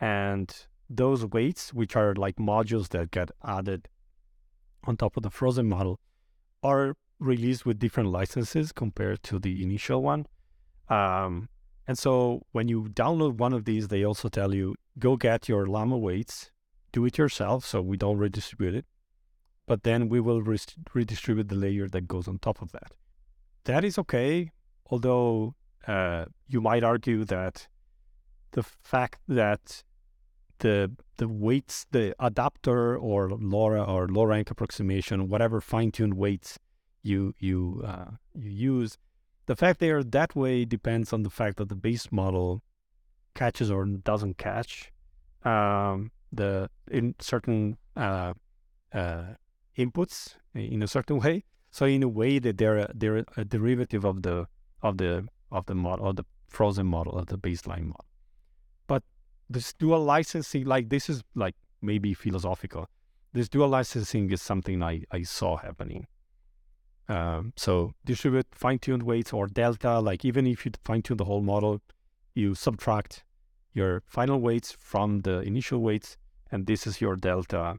and 0.00 0.66
those 0.88 1.26
weights, 1.26 1.72
which 1.72 1.96
are 1.96 2.14
like 2.14 2.36
modules 2.36 2.88
that 2.90 3.10
get 3.10 3.30
added 3.44 3.88
on 4.84 4.96
top 4.96 5.16
of 5.16 5.22
the 5.22 5.30
frozen 5.30 5.68
model, 5.68 6.00
are 6.62 6.94
released 7.18 7.66
with 7.66 7.78
different 7.78 8.10
licenses 8.10 8.72
compared 8.72 9.22
to 9.24 9.38
the 9.38 9.62
initial 9.62 10.02
one. 10.02 10.26
Um, 10.88 11.48
and 11.86 11.98
so 11.98 12.42
when 12.52 12.68
you 12.68 12.84
download 12.84 13.38
one 13.38 13.52
of 13.52 13.64
these, 13.64 13.88
they 13.88 14.04
also 14.04 14.28
tell 14.28 14.54
you 14.54 14.74
go 14.98 15.16
get 15.16 15.48
your 15.48 15.66
Llama 15.66 15.98
weights, 15.98 16.50
do 16.92 17.04
it 17.04 17.18
yourself, 17.18 17.64
so 17.64 17.80
we 17.80 17.96
don't 17.96 18.18
redistribute 18.18 18.74
it. 18.74 18.86
But 19.66 19.82
then 19.82 20.08
we 20.08 20.20
will 20.20 20.42
re- 20.42 20.58
redistribute 20.94 21.48
the 21.48 21.54
layer 21.54 21.88
that 21.88 22.08
goes 22.08 22.26
on 22.28 22.38
top 22.38 22.62
of 22.62 22.72
that. 22.72 22.92
That 23.64 23.84
is 23.84 23.98
okay, 23.98 24.50
although 24.90 25.54
uh, 25.86 26.26
you 26.46 26.60
might 26.60 26.82
argue 26.82 27.24
that 27.24 27.68
the 28.52 28.62
fact 28.62 29.20
that 29.28 29.82
the 30.58 30.92
the 31.16 31.28
weights, 31.28 31.86
the 31.90 32.14
adapter 32.18 32.96
or 32.96 33.28
LoRA 33.28 33.86
or 33.86 34.08
low 34.08 34.24
rank 34.24 34.50
approximation, 34.50 35.28
whatever 35.28 35.60
fine 35.60 35.90
tuned 35.90 36.14
weights 36.14 36.58
you 37.02 37.34
you 37.38 37.82
uh, 37.84 38.10
you 38.34 38.50
use, 38.50 38.98
the 39.46 39.56
fact 39.56 39.80
they 39.80 39.90
are 39.90 40.04
that 40.04 40.36
way 40.36 40.64
depends 40.64 41.12
on 41.12 41.22
the 41.22 41.30
fact 41.30 41.56
that 41.56 41.68
the 41.68 41.74
base 41.74 42.12
model 42.12 42.62
catches 43.34 43.70
or 43.70 43.84
doesn't 43.84 44.36
catch 44.38 44.92
um, 45.44 46.10
the 46.32 46.68
in 46.90 47.14
certain 47.20 47.78
uh, 47.96 48.34
uh, 48.92 49.22
inputs 49.76 50.34
in 50.54 50.82
a 50.82 50.88
certain 50.88 51.18
way. 51.20 51.44
So 51.70 51.86
in 51.86 52.02
a 52.02 52.08
way 52.08 52.38
that 52.38 52.58
they're 52.58 52.90
they're 52.94 53.24
a 53.36 53.44
derivative 53.44 54.04
of 54.04 54.22
the 54.22 54.46
of 54.82 54.98
the 54.98 55.28
of 55.50 55.66
the 55.66 55.74
model 55.74 56.06
of 56.08 56.16
the 56.16 56.24
frozen 56.48 56.86
model 56.86 57.18
of 57.18 57.26
the 57.26 57.38
baseline 57.38 57.86
model. 57.86 58.07
This 59.50 59.72
dual 59.72 60.04
licensing, 60.04 60.64
like 60.64 60.88
this 60.88 61.08
is 61.08 61.22
like 61.34 61.54
maybe 61.80 62.14
philosophical. 62.14 62.88
This 63.32 63.48
dual 63.48 63.68
licensing 63.68 64.30
is 64.30 64.42
something 64.42 64.82
I, 64.82 65.02
I 65.10 65.22
saw 65.22 65.56
happening. 65.56 66.06
Um, 67.08 67.54
so 67.56 67.92
distribute 68.04 68.46
fine-tuned 68.52 69.02
weights 69.02 69.32
or 69.32 69.46
delta, 69.46 70.00
like 70.00 70.24
even 70.24 70.46
if 70.46 70.66
you 70.66 70.72
fine-tune 70.84 71.16
the 71.16 71.24
whole 71.24 71.40
model, 71.40 71.80
you 72.34 72.54
subtract 72.54 73.24
your 73.72 74.02
final 74.06 74.40
weights 74.40 74.72
from 74.72 75.20
the 75.20 75.40
initial 75.40 75.80
weights, 75.80 76.18
and 76.50 76.66
this 76.66 76.86
is 76.86 77.00
your 77.00 77.16
delta, 77.16 77.78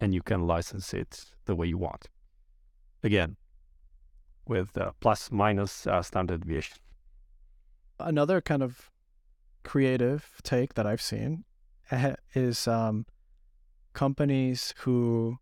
and 0.00 0.14
you 0.14 0.22
can 0.22 0.46
license 0.46 0.92
it 0.92 1.26
the 1.44 1.54
way 1.54 1.66
you 1.66 1.78
want. 1.78 2.08
Again, 3.04 3.36
with 4.48 4.76
uh, 4.76 4.92
plus 5.00 5.30
minus 5.30 5.86
uh, 5.86 6.02
standard 6.02 6.40
deviation. 6.42 6.78
Another 8.00 8.40
kind 8.40 8.62
of 8.62 8.90
creative 9.66 10.30
take 10.44 10.74
that 10.74 10.86
I've 10.86 11.02
seen 11.02 11.44
eh, 11.90 12.14
is 12.34 12.68
um, 12.68 13.04
companies 13.92 14.72
who 14.78 15.38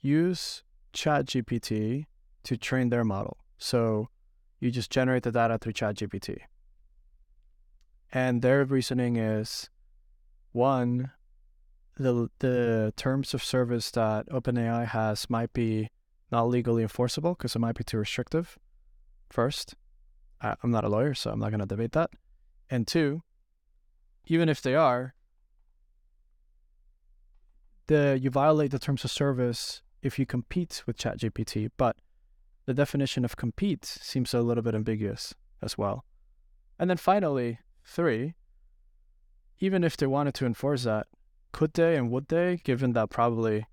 use 0.00 0.62
ChatGPT 0.92 2.04
to 2.44 2.56
train 2.56 2.90
their 2.90 3.04
model. 3.04 3.38
So 3.56 4.08
you 4.60 4.70
just 4.70 4.90
generate 4.90 5.22
the 5.22 5.32
data 5.32 5.58
through 5.58 5.72
ChatGPT. 5.72 6.38
And 8.12 8.42
their 8.42 8.64
reasoning 8.64 9.16
is 9.16 9.70
one, 10.52 11.10
the 11.96 12.28
the 12.38 12.92
terms 12.96 13.34
of 13.34 13.42
service 13.42 13.90
that 13.92 14.28
OpenAI 14.28 14.86
has 14.86 15.28
might 15.28 15.52
be 15.52 15.88
not 16.30 16.48
legally 16.48 16.82
enforceable 16.82 17.34
because 17.34 17.56
it 17.56 17.58
might 17.58 17.76
be 17.76 17.84
too 17.84 17.98
restrictive. 17.98 18.58
First, 19.30 19.74
I, 20.40 20.54
I'm 20.62 20.70
not 20.70 20.84
a 20.84 20.88
lawyer, 20.88 21.14
so 21.14 21.30
I'm 21.30 21.40
not 21.40 21.50
going 21.50 21.60
to 21.60 21.66
debate 21.66 21.92
that. 21.92 22.10
And 22.70 22.86
two, 22.86 23.22
even 24.26 24.48
if 24.48 24.60
they 24.60 24.74
are, 24.74 25.14
the 27.86 28.18
you 28.20 28.30
violate 28.30 28.70
the 28.70 28.78
terms 28.78 29.04
of 29.04 29.10
service 29.10 29.82
if 30.02 30.18
you 30.18 30.26
compete 30.26 30.82
with 30.86 30.98
ChatGPT, 30.98 31.70
but 31.76 31.96
the 32.66 32.74
definition 32.74 33.24
of 33.24 33.36
compete 33.36 33.84
seems 33.84 34.34
a 34.34 34.40
little 34.40 34.62
bit 34.62 34.74
ambiguous 34.74 35.34
as 35.62 35.78
well. 35.78 36.04
And 36.78 36.88
then 36.90 36.98
finally, 36.98 37.60
three, 37.84 38.34
even 39.58 39.82
if 39.82 39.96
they 39.96 40.06
wanted 40.06 40.34
to 40.34 40.46
enforce 40.46 40.84
that, 40.84 41.06
could 41.52 41.72
they 41.72 41.96
and 41.96 42.10
would 42.10 42.28
they, 42.28 42.60
given 42.62 42.92
that 42.92 43.10
probably 43.10 43.66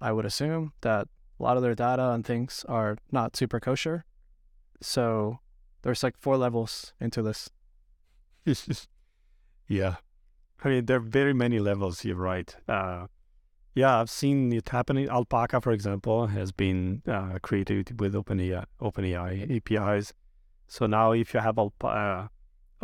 I 0.00 0.12
would 0.12 0.26
assume 0.26 0.72
that 0.82 1.08
a 1.40 1.42
lot 1.42 1.56
of 1.56 1.62
their 1.62 1.74
data 1.74 2.10
and 2.10 2.24
things 2.24 2.64
are 2.68 2.98
not 3.10 3.36
super 3.36 3.58
kosher. 3.58 4.04
So 4.80 5.40
there's 5.82 6.02
like 6.02 6.16
four 6.18 6.36
levels 6.36 6.92
into 7.00 7.22
this. 7.22 7.50
Yeah. 9.68 9.96
I 10.64 10.68
mean, 10.68 10.86
there 10.86 10.96
are 10.96 11.00
very 11.00 11.32
many 11.32 11.60
levels, 11.60 12.04
you're 12.04 12.16
right. 12.16 12.54
Uh, 12.68 13.06
yeah, 13.74 14.00
I've 14.00 14.10
seen 14.10 14.52
it 14.52 14.68
happening. 14.70 15.08
Alpaca, 15.08 15.60
for 15.60 15.70
example, 15.70 16.26
has 16.26 16.50
been 16.50 17.02
uh, 17.06 17.38
created 17.42 18.00
with 18.00 18.14
OpenAI, 18.14 18.64
OpenAI 18.80 19.56
APIs. 19.56 20.12
So 20.66 20.86
now 20.86 21.12
if 21.12 21.32
you 21.32 21.40
have 21.40 21.56
Alpa, 21.56 21.84
uh, 21.84 22.28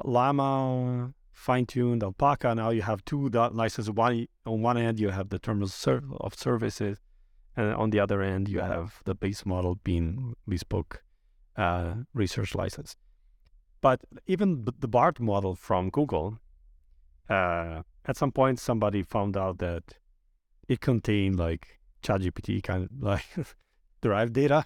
Llama, 0.04 1.12
fine-tuned 1.32 2.02
Alpaca, 2.02 2.54
now 2.54 2.70
you 2.70 2.82
have 2.82 3.04
two 3.04 3.28
licenses. 3.28 3.90
One 3.90 4.26
On 4.46 4.62
one 4.62 4.76
end, 4.76 5.00
you 5.00 5.08
have 5.08 5.30
the 5.30 5.38
terms 5.38 5.86
of 6.20 6.34
services, 6.34 6.98
and 7.56 7.74
on 7.74 7.90
the 7.90 8.00
other 8.00 8.22
end, 8.22 8.48
you 8.48 8.60
have 8.60 9.00
the 9.04 9.14
base 9.14 9.44
model 9.44 9.80
being 9.82 10.34
bespoke 10.46 11.02
uh, 11.56 11.94
research 12.12 12.54
license. 12.54 12.96
But 13.84 14.00
even 14.26 14.64
the 14.80 14.88
Bard 14.88 15.20
model 15.20 15.54
from 15.54 15.90
Google, 15.90 16.38
uh, 17.28 17.82
at 18.06 18.16
some 18.16 18.32
point, 18.32 18.58
somebody 18.58 19.02
found 19.02 19.36
out 19.36 19.58
that 19.58 19.82
it 20.66 20.80
contained 20.80 21.36
like 21.38 21.80
ChatGPT 22.02 22.62
kind 22.62 22.84
of 22.84 22.90
like 22.98 23.26
derived 24.00 24.32
data, 24.32 24.64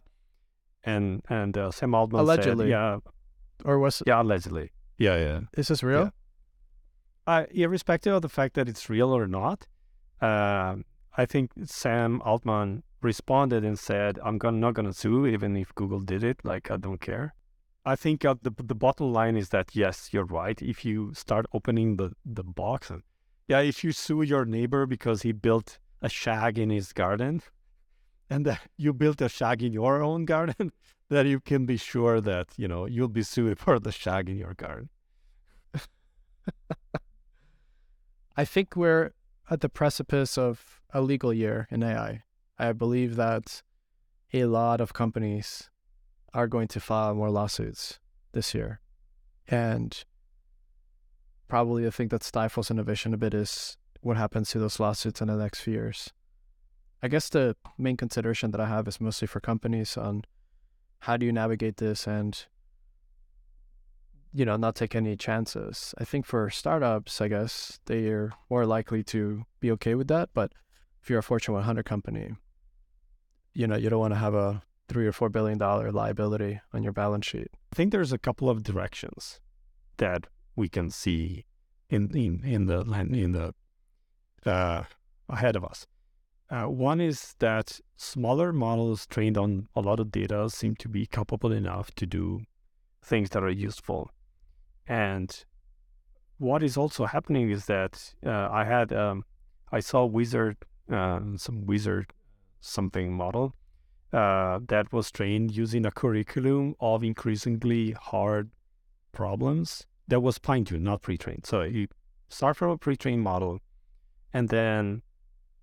and 0.84 1.20
and 1.28 1.58
uh, 1.58 1.72
Sam 1.72 1.96
Altman 1.96 2.20
allegedly, 2.20 2.66
said, 2.66 2.70
yeah, 2.70 2.98
or 3.64 3.80
was 3.80 4.04
yeah, 4.06 4.22
allegedly, 4.22 4.70
yeah, 4.98 5.16
yeah. 5.16 5.40
Is 5.56 5.66
this 5.66 5.82
real? 5.82 6.12
Yeah. 7.26 7.32
Uh, 7.34 7.46
irrespective 7.50 8.14
of 8.14 8.22
the 8.22 8.28
fact 8.28 8.54
that 8.54 8.68
it's 8.68 8.88
real 8.88 9.10
or 9.10 9.26
not, 9.26 9.66
uh, 10.22 10.76
I 11.16 11.26
think 11.26 11.50
Sam 11.64 12.22
Altman 12.24 12.84
responded 13.02 13.64
and 13.64 13.76
said, 13.76 14.20
"I'm 14.22 14.38
gonna, 14.38 14.58
not 14.58 14.74
going 14.74 14.86
to 14.86 14.94
sue, 14.94 15.26
even 15.26 15.56
if 15.56 15.74
Google 15.74 16.02
did 16.02 16.22
it. 16.22 16.44
Like 16.44 16.70
I 16.70 16.76
don't 16.76 17.00
care." 17.00 17.34
I 17.88 17.96
think 17.96 18.22
uh, 18.22 18.34
the 18.42 18.52
the 18.62 18.74
bottom 18.74 19.14
line 19.14 19.34
is 19.34 19.48
that 19.48 19.74
yes, 19.74 20.10
you're 20.12 20.26
right. 20.26 20.60
If 20.60 20.84
you 20.84 21.14
start 21.14 21.46
opening 21.54 21.96
the 21.96 22.10
the 22.22 22.44
box, 22.44 22.90
and 22.90 23.02
yeah, 23.46 23.60
if 23.60 23.82
you 23.82 23.92
sue 23.92 24.20
your 24.20 24.44
neighbor 24.44 24.84
because 24.84 25.22
he 25.22 25.32
built 25.32 25.78
a 26.02 26.10
shag 26.10 26.58
in 26.58 26.68
his 26.68 26.92
garden, 26.92 27.40
and 28.30 28.44
that 28.44 28.60
you 28.76 28.92
built 28.92 29.22
a 29.22 29.28
shag 29.30 29.62
in 29.62 29.72
your 29.72 30.02
own 30.02 30.26
garden, 30.26 30.70
then 31.08 31.26
you 31.26 31.40
can 31.40 31.64
be 31.64 31.78
sure 31.78 32.20
that 32.20 32.48
you 32.58 32.68
know 32.68 32.84
you'll 32.84 33.08
be 33.08 33.22
sued 33.22 33.58
for 33.58 33.80
the 33.80 33.90
shag 33.90 34.28
in 34.28 34.36
your 34.36 34.52
garden. 34.52 34.90
I 38.36 38.44
think 38.44 38.76
we're 38.76 39.12
at 39.50 39.62
the 39.62 39.70
precipice 39.70 40.36
of 40.36 40.82
a 40.92 41.00
legal 41.00 41.32
year 41.32 41.66
in 41.70 41.82
AI. 41.82 42.22
I 42.58 42.72
believe 42.72 43.16
that 43.16 43.62
a 44.34 44.44
lot 44.44 44.82
of 44.82 44.92
companies 44.92 45.70
are 46.34 46.46
going 46.46 46.68
to 46.68 46.80
file 46.80 47.14
more 47.14 47.30
lawsuits 47.30 47.98
this 48.32 48.54
year. 48.54 48.80
And 49.46 50.04
probably 51.48 51.84
the 51.84 51.92
thing 51.92 52.08
that 52.08 52.22
stifles 52.22 52.70
innovation 52.70 53.14
a 53.14 53.16
bit 53.16 53.34
is 53.34 53.76
what 54.00 54.16
happens 54.16 54.50
to 54.50 54.58
those 54.58 54.78
lawsuits 54.78 55.20
in 55.20 55.28
the 55.28 55.36
next 55.36 55.60
few 55.60 55.74
years. 55.74 56.10
I 57.02 57.08
guess 57.08 57.28
the 57.28 57.56
main 57.78 57.96
consideration 57.96 58.50
that 58.50 58.60
I 58.60 58.66
have 58.66 58.88
is 58.88 59.00
mostly 59.00 59.26
for 59.26 59.40
companies 59.40 59.96
on 59.96 60.24
how 61.00 61.16
do 61.16 61.24
you 61.24 61.32
navigate 61.32 61.76
this 61.76 62.06
and 62.06 62.44
you 64.32 64.44
know 64.44 64.56
not 64.56 64.74
take 64.74 64.94
any 64.94 65.16
chances. 65.16 65.94
I 65.98 66.04
think 66.04 66.26
for 66.26 66.50
startups, 66.50 67.20
I 67.20 67.28
guess 67.28 67.80
they 67.86 68.08
are 68.08 68.32
more 68.50 68.66
likely 68.66 69.02
to 69.04 69.44
be 69.60 69.70
okay 69.72 69.94
with 69.94 70.08
that. 70.08 70.30
But 70.34 70.52
if 71.02 71.08
you're 71.08 71.20
a 71.20 71.22
Fortune 71.22 71.54
100 71.54 71.84
company, 71.84 72.32
you 73.54 73.66
know 73.66 73.76
you 73.76 73.88
don't 73.88 74.00
want 74.00 74.14
to 74.14 74.18
have 74.18 74.34
a 74.34 74.62
three 74.88 75.06
or 75.06 75.12
four 75.12 75.28
billion 75.28 75.58
dollar 75.58 75.92
liability 75.92 76.60
on 76.72 76.82
your 76.82 76.92
balance 76.92 77.26
sheet. 77.26 77.48
I 77.72 77.76
think 77.76 77.92
there's 77.92 78.12
a 78.12 78.18
couple 78.18 78.48
of 78.48 78.62
directions 78.62 79.40
that 79.98 80.26
we 80.56 80.68
can 80.68 80.90
see 80.90 81.44
in 81.90 82.10
in 82.16 82.44
in 82.44 82.66
the 82.66 82.80
in 83.12 83.32
the 83.32 83.54
uh, 84.46 84.84
ahead 85.28 85.56
of 85.56 85.64
us. 85.64 85.86
Uh, 86.50 86.64
one 86.64 87.00
is 87.00 87.34
that 87.40 87.80
smaller 87.96 88.52
models 88.52 89.06
trained 89.06 89.36
on 89.36 89.68
a 89.76 89.80
lot 89.80 90.00
of 90.00 90.10
data 90.10 90.48
seem 90.48 90.74
to 90.76 90.88
be 90.88 91.04
capable 91.04 91.52
enough 91.52 91.94
to 91.94 92.06
do 92.06 92.40
things 93.02 93.30
that 93.30 93.42
are 93.42 93.50
useful. 93.50 94.10
And 94.86 95.44
what 96.38 96.62
is 96.62 96.78
also 96.78 97.04
happening 97.04 97.50
is 97.50 97.66
that 97.66 98.14
uh, 98.24 98.48
I 98.50 98.64
had 98.64 98.92
um, 98.92 99.24
I 99.70 99.80
saw 99.80 100.06
Wizard 100.06 100.56
uh, 100.90 101.20
some 101.36 101.66
Wizard 101.66 102.14
something 102.60 103.12
model 103.12 103.54
uh, 104.12 104.60
that 104.68 104.92
was 104.92 105.10
trained 105.10 105.56
using 105.56 105.84
a 105.84 105.90
curriculum 105.90 106.74
of 106.80 107.04
increasingly 107.04 107.92
hard 107.92 108.50
problems 109.12 109.86
that 110.08 110.20
was 110.20 110.38
fine 110.38 110.64
tuned, 110.64 110.84
not 110.84 111.02
pre 111.02 111.18
trained. 111.18 111.44
So 111.46 111.62
you 111.62 111.88
start 112.28 112.56
from 112.56 112.70
a 112.70 112.78
pre 112.78 112.96
trained 112.96 113.22
model 113.22 113.60
and 114.32 114.48
then 114.48 115.02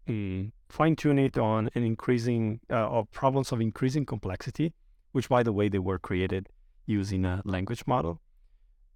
mm, 0.08 0.52
fine 0.70 0.96
tune 0.96 1.20
it 1.20 1.38
on 1.38 1.70
an 1.76 1.84
increasing 1.84 2.60
uh, 2.70 2.76
of 2.76 3.12
problems 3.12 3.52
of 3.52 3.62
increasing 3.62 4.06
complexity, 4.06 4.74
which 5.12 5.30
by 5.30 5.44
the 5.44 5.52
way 5.52 5.70
they 5.70 5.80
were 5.80 6.00
created 6.00 6.50
using 6.86 7.26
a 7.26 7.42
language 7.46 7.84
model. 7.88 8.22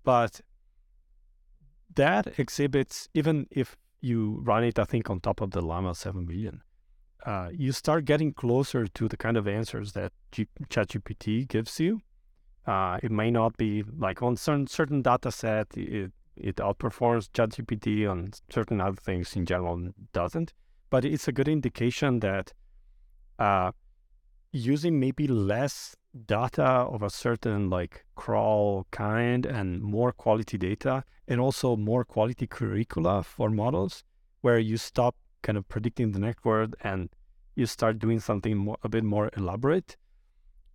But 0.03 0.41
that 1.95 2.39
exhibits 2.39 3.09
even 3.13 3.47
if 3.51 3.75
you 4.01 4.39
run 4.43 4.63
it, 4.63 4.79
I 4.79 4.85
think, 4.85 5.09
on 5.09 5.19
top 5.19 5.41
of 5.41 5.51
the 5.51 5.61
Llama 5.61 5.93
7 5.95 6.25
million, 6.25 6.61
uh, 7.25 7.49
you 7.51 7.71
start 7.71 8.05
getting 8.05 8.33
closer 8.33 8.87
to 8.87 9.07
the 9.07 9.17
kind 9.17 9.37
of 9.37 9.47
answers 9.47 9.93
that 9.93 10.11
G- 10.31 10.47
ChatGPT 10.69 11.47
gives 11.47 11.79
you. 11.79 12.01
Uh, 12.65 12.99
it 13.01 13.11
may 13.11 13.31
not 13.31 13.57
be 13.57 13.83
like 13.97 14.21
on 14.21 14.35
certain 14.35 14.67
certain 14.67 15.01
data 15.01 15.31
set, 15.31 15.67
it 15.75 16.11
it 16.35 16.55
outperforms 16.57 17.29
ChatGPT 17.31 18.09
on 18.09 18.31
certain 18.49 18.79
other 18.79 18.95
things 18.95 19.35
in 19.35 19.45
general 19.45 19.89
doesn't. 20.13 20.53
But 20.89 21.05
it's 21.05 21.27
a 21.27 21.31
good 21.31 21.47
indication 21.47 22.19
that 22.21 22.53
uh, 23.37 23.71
using 24.51 24.99
maybe 24.99 25.27
less 25.27 25.95
data 26.25 26.63
of 26.63 27.03
a 27.03 27.09
certain 27.09 27.69
like 27.69 28.05
crawl 28.15 28.87
kind 28.91 29.45
and 29.45 29.81
more 29.81 30.11
quality 30.11 30.57
data 30.57 31.03
and 31.27 31.39
also 31.39 31.75
more 31.75 32.03
quality 32.03 32.47
curricula 32.47 33.23
for 33.23 33.49
models 33.49 34.03
where 34.41 34.57
you 34.57 34.77
stop 34.77 35.15
kind 35.41 35.57
of 35.57 35.67
predicting 35.67 36.11
the 36.11 36.19
next 36.19 36.43
word 36.45 36.75
and 36.81 37.09
you 37.55 37.65
start 37.65 37.99
doing 37.99 38.19
something 38.19 38.57
more, 38.57 38.77
a 38.83 38.89
bit 38.89 39.03
more 39.03 39.29
elaborate 39.35 39.97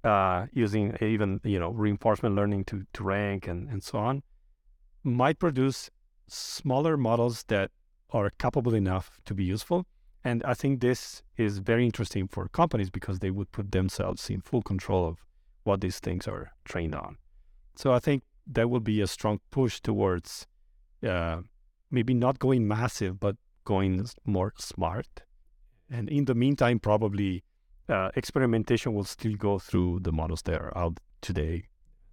uh, 0.05 0.47
using 0.53 0.97
even 1.01 1.41
you 1.45 1.59
know 1.59 1.71
reinforcement 1.71 2.35
learning 2.35 2.65
to, 2.65 2.87
to 2.93 3.03
rank 3.03 3.49
and, 3.49 3.69
and 3.69 3.83
so 3.83 3.99
on 3.99 4.23
might 5.03 5.39
produce 5.39 5.91
smaller 6.29 6.97
models 6.97 7.45
that 7.49 7.71
are 8.11 8.31
capable 8.39 8.75
enough 8.75 9.19
to 9.27 9.35
be 9.35 9.45
useful. 9.45 9.87
And 10.23 10.43
I 10.45 10.55
think 10.55 10.81
this 10.81 11.23
is 11.37 11.59
very 11.59 11.85
interesting 11.85 12.29
for 12.29 12.49
companies 12.49 12.89
because 12.89 13.19
they 13.19 13.31
would 13.31 13.53
put 13.53 13.73
themselves 13.73 14.31
in 14.31 14.41
full 14.41 14.63
control 14.63 15.07
of 15.07 15.19
what 15.65 15.83
these 15.83 15.99
things 15.99 16.27
are 16.27 16.53
trained 16.65 16.95
on. 16.95 17.17
So 17.77 17.93
I 17.93 17.99
think 17.99 18.23
there 18.47 18.69
will 18.69 18.81
be 18.81 19.01
a 19.01 19.07
strong 19.07 19.41
push 19.51 19.81
towards 19.81 20.47
uh, 21.07 21.41
maybe 21.91 22.15
not 22.15 22.39
going 22.39 22.67
massive, 22.67 23.21
but 23.21 23.37
going 23.65 24.07
more 24.25 24.53
smart. 24.59 25.23
And 25.91 26.09
in 26.09 26.25
the 26.25 26.35
meantime, 26.35 26.79
probably 26.79 27.45
uh, 27.89 28.11
experimentation 28.17 28.95
will 28.95 29.05
still 29.05 29.37
go 29.37 29.59
through 29.59 30.01
the 30.01 30.13
models 30.13 30.43
that 30.43 30.61
are 30.61 30.77
out 30.77 30.99
today 31.21 31.69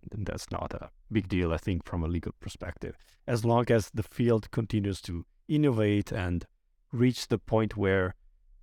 then 0.10 0.24
that's 0.24 0.50
not 0.52 0.74
a 0.74 0.90
big 1.12 1.28
deal, 1.28 1.54
I 1.54 1.58
think, 1.58 1.86
from 1.86 2.04
a 2.04 2.08
legal 2.08 2.34
perspective. 2.40 2.98
As 3.28 3.46
long 3.46 3.66
as 3.70 3.92
the 3.94 4.04
field 4.04 4.50
continues 4.52 5.02
to 5.02 5.26
innovate 5.48 6.12
and 6.12 6.46
reach 6.92 7.28
the 7.28 7.38
point 7.38 7.78
where 7.78 8.16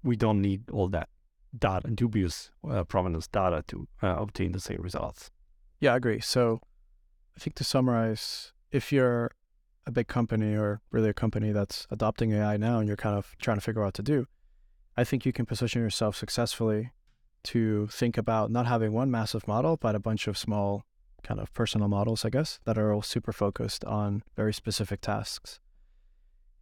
we 0.03 0.17
don't 0.17 0.43
need 0.43 0.71
all 0.71 0.89
that 0.89 1.09
data, 1.57 1.89
dubious 1.89 2.51
uh, 2.69 2.85
provenance 2.85 3.29
data 3.29 3.63
to 3.69 3.89
uh, 4.03 4.17
obtain 4.19 4.53
the 4.53 4.61
same 4.61 4.81
results. 4.81 5.31
Yeah, 5.81 5.95
I 5.95 5.97
agree. 5.97 6.21
So 6.21 6.61
I 7.37 7.41
think 7.41 7.57
to 7.57 7.65
summarize, 7.65 8.53
if 8.71 8.93
you're 8.93 9.31
a 9.89 9.91
big 9.91 10.07
company 10.07 10.55
or 10.55 10.83
really 10.93 11.09
a 11.09 11.15
company 11.15 11.51
that's 11.51 11.87
adopting 11.91 12.33
AI 12.33 12.59
now 12.59 12.79
and 12.79 12.87
you're 12.87 12.97
kind 12.97 13.17
of 13.17 13.35
trying 13.41 13.57
to 13.57 13.61
figure 13.63 13.83
out 13.83 13.87
what 13.87 13.95
to 13.95 14.03
do, 14.03 14.27
I 14.97 15.03
think 15.03 15.25
you 15.25 15.33
can 15.33 15.47
position 15.47 15.81
yourself 15.81 16.15
successfully 16.15 16.93
to 17.45 17.87
think 17.87 18.19
about 18.19 18.51
not 18.51 18.67
having 18.67 18.93
one 18.93 19.11
massive 19.11 19.49
model, 19.49 19.79
but 19.79 19.95
a 19.95 19.99
bunch 19.99 20.29
of 20.29 20.37
small 20.37 20.85
kind 21.23 21.41
of 21.41 21.53
personal 21.55 21.89
models, 21.89 22.25
I 22.25 22.31
guess, 22.31 22.61
that 22.67 22.77
are 22.77 22.93
all 22.93 23.01
super 23.01 23.33
focused 23.33 23.83
on 23.87 24.23
very 24.37 24.53
specific 24.53 25.01
tasks. 25.01 25.59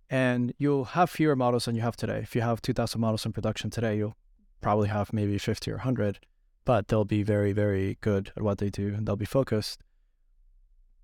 And 0.09 0.55
you'll 0.57 0.85
have 0.85 1.11
fewer 1.11 1.35
models 1.35 1.65
than 1.65 1.75
you 1.75 1.83
have 1.83 1.97
today. 1.97 2.19
If 2.19 2.37
you 2.37 2.43
have 2.43 2.63
2,000 2.63 3.01
models 3.01 3.27
in 3.27 3.33
production 3.33 3.71
today, 3.71 3.97
you'll 3.97 4.17
probably 4.61 4.89
have 4.89 5.13
maybe 5.13 5.37
50 5.37 5.73
or 5.73 5.79
100, 5.79 6.21
but 6.65 6.87
they'll 6.87 7.05
be 7.05 7.25
very, 7.25 7.53
very 7.53 7.99
good 8.01 8.31
at 8.37 8.43
what 8.43 8.59
they 8.59 8.71
do 8.71 8.95
and 8.95 9.05
they'll 9.05 9.17
be 9.17 9.25
focused. 9.25 9.83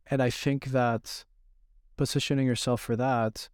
And 0.06 0.22
I 0.22 0.30
think 0.30 0.66
that 0.66 1.24
positioning 2.02 2.48
yourself 2.48 2.80
for 2.80 2.96
that 2.96 3.48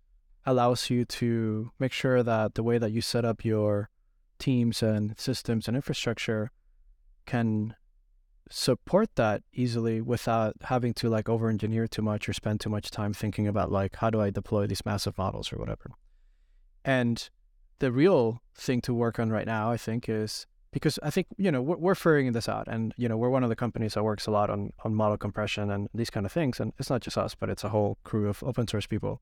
allows 0.46 0.88
you 0.88 1.04
to 1.04 1.70
make 1.78 1.92
sure 1.92 2.22
that 2.22 2.54
the 2.54 2.62
way 2.62 2.78
that 2.78 2.92
you 2.92 3.02
set 3.02 3.22
up 3.22 3.44
your 3.44 3.90
teams 4.38 4.82
and 4.82 5.20
systems 5.20 5.68
and 5.68 5.76
infrastructure 5.76 6.50
can 7.26 7.74
support 8.48 9.11
that 9.16 9.42
easily 9.52 10.00
without 10.00 10.54
having 10.62 10.94
to 10.94 11.11
like 11.11 11.28
over 11.28 11.50
engineer 11.50 11.87
too 11.87 12.00
much 12.00 12.26
or 12.26 12.32
spend 12.32 12.58
too 12.58 12.70
much 12.70 12.90
time 12.90 13.12
thinking 13.12 13.46
about 13.46 13.70
like 13.70 13.96
how 13.96 14.08
do 14.08 14.18
I 14.18 14.30
deploy 14.30 14.66
these 14.66 14.87
massive 14.87 15.18
models 15.18 15.52
or 15.52 15.58
whatever. 15.58 15.90
And 16.82 17.28
the 17.80 17.92
real 17.92 18.40
thing 18.54 18.80
to 18.80 18.94
work 18.94 19.18
on 19.18 19.28
right 19.28 19.46
now, 19.46 19.70
I 19.70 19.76
think, 19.76 20.08
is 20.08 20.46
because 20.70 20.98
I 21.02 21.11
think 21.11 21.26
you 21.37 21.50
know 21.50 21.62
we're, 21.62 21.76
we're 21.76 21.94
figuring 21.94 22.33
this 22.33 22.48
out, 22.48 22.68
and 22.68 22.94
you 22.96 23.09
know 23.09 23.16
we're 23.16 23.31
one 23.31 23.42
of 23.42 23.48
the 23.48 23.57
companies 23.57 23.94
that 23.94 24.02
works 24.02 24.26
a 24.26 24.31
lot 24.31 24.50
on 24.50 24.72
on 24.85 24.94
model 24.94 25.16
compression 25.16 25.70
and 25.70 25.88
these 25.94 26.11
kind 26.11 26.26
of 26.26 26.33
things, 26.33 26.61
and 26.61 26.72
it's 26.78 26.90
not 26.90 27.00
just 27.00 27.16
us, 27.16 27.35
but 27.35 27.48
it's 27.48 27.64
a 27.64 27.68
whole 27.68 27.98
crew 28.04 28.28
of 28.28 28.42
open 28.42 28.66
source 28.68 28.87
people. 28.87 29.20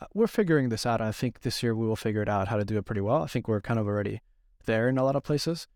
Uh, 0.00 0.06
we're 0.14 0.26
figuring 0.26 0.68
this 0.68 0.86
out. 0.86 1.00
I 1.00 1.12
think 1.12 1.40
this 1.40 1.62
year 1.62 1.74
we 1.74 1.86
will 1.86 1.96
figure 1.96 2.22
it 2.22 2.28
out 2.28 2.48
how 2.48 2.56
to 2.56 2.64
do 2.64 2.78
it 2.78 2.84
pretty 2.84 3.00
well. 3.00 3.22
I 3.22 3.26
think 3.26 3.48
we're 3.48 3.60
kind 3.60 3.80
of 3.80 3.86
already 3.86 4.20
there 4.66 4.88
in 4.88 4.98
a 4.98 5.04
lot 5.04 5.16
of 5.16 5.22
places, 5.22 5.66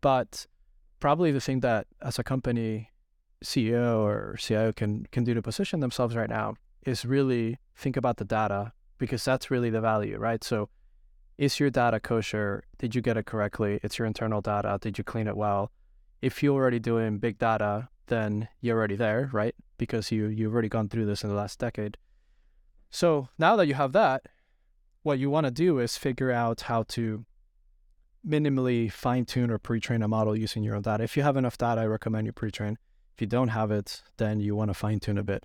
but 0.00 0.46
probably 1.00 1.32
the 1.32 1.40
thing 1.40 1.60
that 1.60 1.86
as 2.02 2.18
a 2.18 2.24
company 2.24 2.90
CEO 3.44 3.98
or 3.98 4.36
CIO 4.38 4.72
can 4.72 5.06
can 5.12 5.24
do 5.24 5.34
to 5.34 5.42
position 5.42 5.80
themselves 5.80 6.16
right 6.16 6.30
now 6.30 6.54
is 6.84 7.04
really 7.04 7.58
think 7.76 7.96
about 7.96 8.16
the 8.16 8.24
data 8.24 8.72
because 8.98 9.24
that's 9.24 9.50
really 9.50 9.70
the 9.70 9.80
value, 9.80 10.16
right? 10.18 10.42
So 10.44 10.68
is 11.38 11.58
your 11.58 11.70
data 11.70 12.00
kosher? 12.00 12.64
Did 12.78 12.94
you 12.94 13.00
get 13.00 13.16
it 13.16 13.26
correctly? 13.26 13.80
It's 13.82 13.98
your 13.98 14.06
internal 14.06 14.40
data. 14.40 14.78
Did 14.80 14.98
you 14.98 15.04
clean 15.04 15.26
it 15.26 15.36
well? 15.36 15.70
If 16.22 16.42
you're 16.42 16.54
already 16.54 16.78
doing 16.78 17.18
big 17.18 17.38
data, 17.38 17.88
then 18.06 18.48
you're 18.60 18.76
already 18.76 18.96
there, 18.96 19.30
right? 19.32 19.54
Because 19.78 20.10
you 20.10 20.26
you've 20.26 20.52
already 20.52 20.68
gone 20.68 20.88
through 20.88 21.06
this 21.06 21.22
in 21.22 21.30
the 21.30 21.36
last 21.36 21.58
decade. 21.58 21.96
So 22.90 23.28
now 23.38 23.56
that 23.56 23.66
you 23.66 23.74
have 23.74 23.92
that, 23.92 24.26
what 25.02 25.18
you 25.18 25.28
want 25.30 25.46
to 25.46 25.50
do 25.50 25.78
is 25.80 25.96
figure 25.96 26.30
out 26.30 26.62
how 26.62 26.84
to 26.84 27.24
minimally 28.26 28.90
fine 28.90 29.24
tune 29.24 29.50
or 29.50 29.58
pre 29.58 29.80
train 29.80 30.02
a 30.02 30.08
model 30.08 30.36
using 30.36 30.62
your 30.62 30.76
own 30.76 30.82
data. 30.82 31.04
If 31.04 31.16
you 31.16 31.22
have 31.22 31.36
enough 31.36 31.58
data, 31.58 31.82
I 31.82 31.86
recommend 31.86 32.26
you 32.26 32.32
pre 32.32 32.50
train. 32.50 32.78
If 33.14 33.20
you 33.20 33.26
don't 33.26 33.48
have 33.48 33.70
it, 33.70 34.02
then 34.16 34.40
you 34.40 34.56
want 34.56 34.70
to 34.70 34.74
fine 34.74 34.98
tune 34.98 35.18
a 35.18 35.22
bit. 35.22 35.44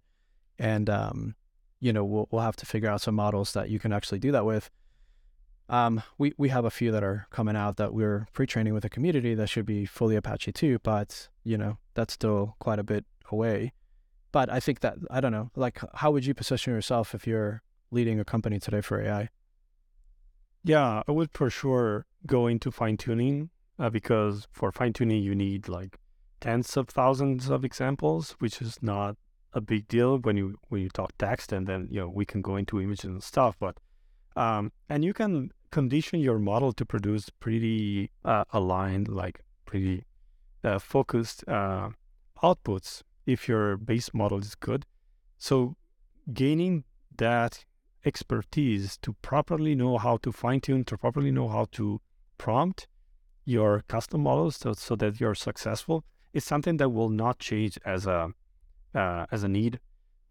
And, 0.58 0.90
um, 0.90 1.36
you 1.80 1.94
know, 1.94 2.04
we'll, 2.04 2.28
we'll 2.32 2.42
have 2.42 2.56
to 2.58 2.66
figure 2.66 2.90
out 2.90 3.02
some 3.02 3.16
models 3.16 3.54
that 3.54 3.70
you 3.70 3.80
can 3.80 3.94
actually 3.94 4.20
do 4.20 4.32
that 4.32 4.46
with. 4.46 4.70
Um, 5.70 6.02
we, 6.18 6.34
we 6.38 6.50
have 6.50 6.66
a 6.66 6.72
few 6.72 6.92
that 6.92 7.04
are 7.04 7.28
coming 7.30 7.56
out 7.56 7.78
that 7.78 7.94
we're 7.94 8.28
pre-training 8.34 8.74
with 8.74 8.84
a 8.86 8.90
community 8.90 9.36
that 9.36 9.48
should 9.48 9.66
be 9.66 9.86
fully 9.86 10.16
Apache 10.16 10.52
2, 10.52 10.80
but 10.80 11.30
you 11.44 11.58
know, 11.58 11.78
that's 11.94 12.14
still 12.14 12.56
quite 12.60 12.80
a 12.80 12.84
bit 12.84 13.06
away. 13.32 13.74
But 14.32 14.50
I 14.50 14.60
think 14.60 14.80
that, 14.82 14.98
I 15.12 15.22
don't 15.22 15.32
know, 15.32 15.52
like 15.56 15.80
how 15.96 16.12
would 16.12 16.26
you 16.26 16.34
position 16.34 16.74
yourself 16.74 17.14
if 17.14 17.28
you're 17.28 17.62
leading 17.92 18.20
a 18.20 18.26
company 18.26 18.60
today 18.60 18.82
for 18.82 19.02
AI? 19.02 19.30
Yeah, 20.64 21.04
I 21.08 21.12
would 21.12 21.32
for 21.32 21.50
sure 21.50 22.06
go 22.26 22.48
into 22.48 22.72
fine 22.72 22.98
tuning 22.98 23.50
uh, 23.78 23.90
because 23.90 24.48
for 24.52 24.72
fine 24.72 24.94
tuning, 24.94 25.24
you 25.24 25.34
need 25.36 25.70
like 25.70 25.98
tens 26.42 26.76
of 26.78 26.90
thousands 26.90 27.50
of 27.50 27.64
examples, 27.64 28.36
which 28.40 28.62
is 28.62 28.78
not 28.82 29.16
a 29.54 29.62
big 29.62 29.88
deal 29.88 30.18
when 30.18 30.38
you 30.38 30.56
when 30.68 30.82
you 30.82 30.90
talk 30.90 31.12
text 31.18 31.52
and 31.52 31.66
then 31.66 31.88
you 31.90 32.00
know 32.00 32.08
we 32.08 32.26
can 32.26 32.42
go 32.42 32.56
into 32.56 32.80
images 32.80 33.06
and 33.06 33.24
stuff 33.24 33.56
but 33.60 33.78
um 34.36 34.72
and 34.88 35.04
you 35.04 35.12
can 35.12 35.52
condition 35.72 36.20
your 36.20 36.40
model 36.40 36.74
to 36.74 36.86
produce 36.86 37.30
pretty 37.30 38.12
uh, 38.26 38.46
aligned, 38.52 39.08
like 39.08 39.42
pretty 39.66 40.04
uh, 40.64 40.80
focused 40.80 41.44
uh, 41.48 41.90
outputs 42.44 43.04
if 43.26 43.48
your 43.48 43.78
base 43.78 44.14
model 44.14 44.40
is 44.40 44.56
good. 44.56 44.86
So 45.38 45.76
gaining 46.34 46.84
that 47.18 47.66
expertise 48.06 48.98
to 48.98 49.14
properly 49.22 49.76
know 49.76 49.98
how 49.98 50.18
to 50.18 50.32
fine 50.32 50.62
tune, 50.62 50.84
to 50.86 50.98
properly 50.98 51.32
know 51.32 51.50
how 51.50 51.66
to 51.74 52.02
prompt 52.38 52.88
your 53.46 53.84
custom 53.88 54.22
models 54.22 54.58
so, 54.58 54.74
so 54.74 54.96
that 54.96 55.20
you're 55.20 55.36
successful 55.36 56.04
is 56.34 56.44
something 56.44 56.78
that 56.78 56.90
will 56.90 57.10
not 57.10 57.40
change 57.40 57.78
as 57.86 58.06
a 58.06 58.30
uh, 58.96 59.26
as 59.32 59.44
a 59.44 59.48
need 59.48 59.80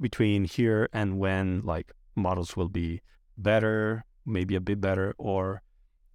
between 0.00 0.44
here 0.44 0.88
and 0.92 1.18
when 1.18 1.60
like 1.64 1.92
models 2.14 2.56
will 2.56 2.68
be 2.68 3.00
better 3.36 4.04
maybe 4.28 4.54
a 4.54 4.60
bit 4.60 4.80
better, 4.80 5.14
or 5.18 5.62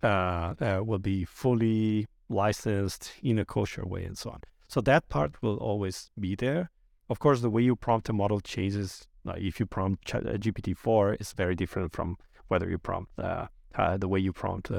uh, 0.04 0.54
uh, 0.60 0.82
will 0.84 1.00
be 1.00 1.26
fully 1.26 2.08
licensed 2.30 3.12
in 3.22 3.40
a 3.40 3.46
kosher 3.46 3.86
way 3.86 4.04
and 4.04 4.18
so 4.18 4.32
on. 4.32 4.42
So 4.68 4.82
that 4.82 5.08
part 5.10 5.42
will 5.42 5.58
always 5.58 6.10
be 6.20 6.36
there. 6.36 6.72
Of 7.10 7.20
course, 7.20 7.42
the 7.42 7.50
way 7.50 7.62
you 7.62 7.76
prompt 7.76 8.10
a 8.10 8.14
model 8.14 8.40
changes. 8.40 9.08
Uh, 9.28 9.34
if 9.38 9.60
you 9.60 9.66
prompt 9.66 10.06
Ch- 10.06 10.16
uh, 10.16 10.38
GPT-4, 10.38 11.16
it's 11.20 11.34
very 11.34 11.56
different 11.56 11.94
from 11.94 12.18
whether 12.48 12.70
you 12.70 12.78
prompt 12.78 13.18
uh, 13.20 13.48
uh, 13.76 13.98
the 13.98 14.08
way 14.08 14.20
you 14.20 14.34
prompt 14.34 14.72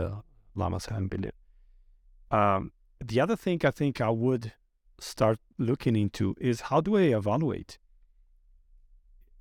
Llama 0.55 0.81
7 0.81 1.09
billion. 1.09 1.33
Um, 2.31 2.73
the 3.05 3.21
other 3.21 3.37
thing 3.37 3.61
I 3.65 3.71
think 3.71 4.01
I 4.01 4.11
would 4.11 4.53
start 4.99 5.39
looking 5.59 5.97
into 5.97 6.35
is 6.41 6.63
how 6.63 6.81
do 6.81 6.97
I 6.97 7.03
evaluate 7.03 7.79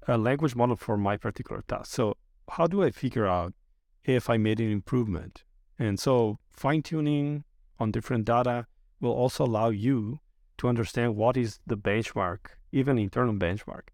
a 0.08 0.18
language 0.18 0.56
model 0.56 0.76
for 0.76 0.98
my 0.98 1.18
particular 1.18 1.64
task? 1.68 1.94
So 1.94 2.18
how 2.50 2.68
do 2.68 2.84
I 2.84 2.92
figure 2.92 3.26
out 3.26 3.54
if 4.06 4.30
I 4.30 4.38
made 4.38 4.60
an 4.60 4.72
improvement. 4.72 5.44
And 5.80 6.00
so 6.00 6.40
fine 6.52 6.82
tuning 6.82 7.44
on 7.80 7.92
different 7.92 8.26
data 8.26 8.68
will 9.00 9.12
also 9.12 9.46
allow 9.46 9.70
you 9.70 10.20
to 10.58 10.68
understand 10.68 11.16
what 11.16 11.36
is 11.36 11.60
the 11.66 11.78
benchmark, 11.78 12.40
even 12.72 12.98
internal 12.98 13.34
benchmark, 13.34 13.90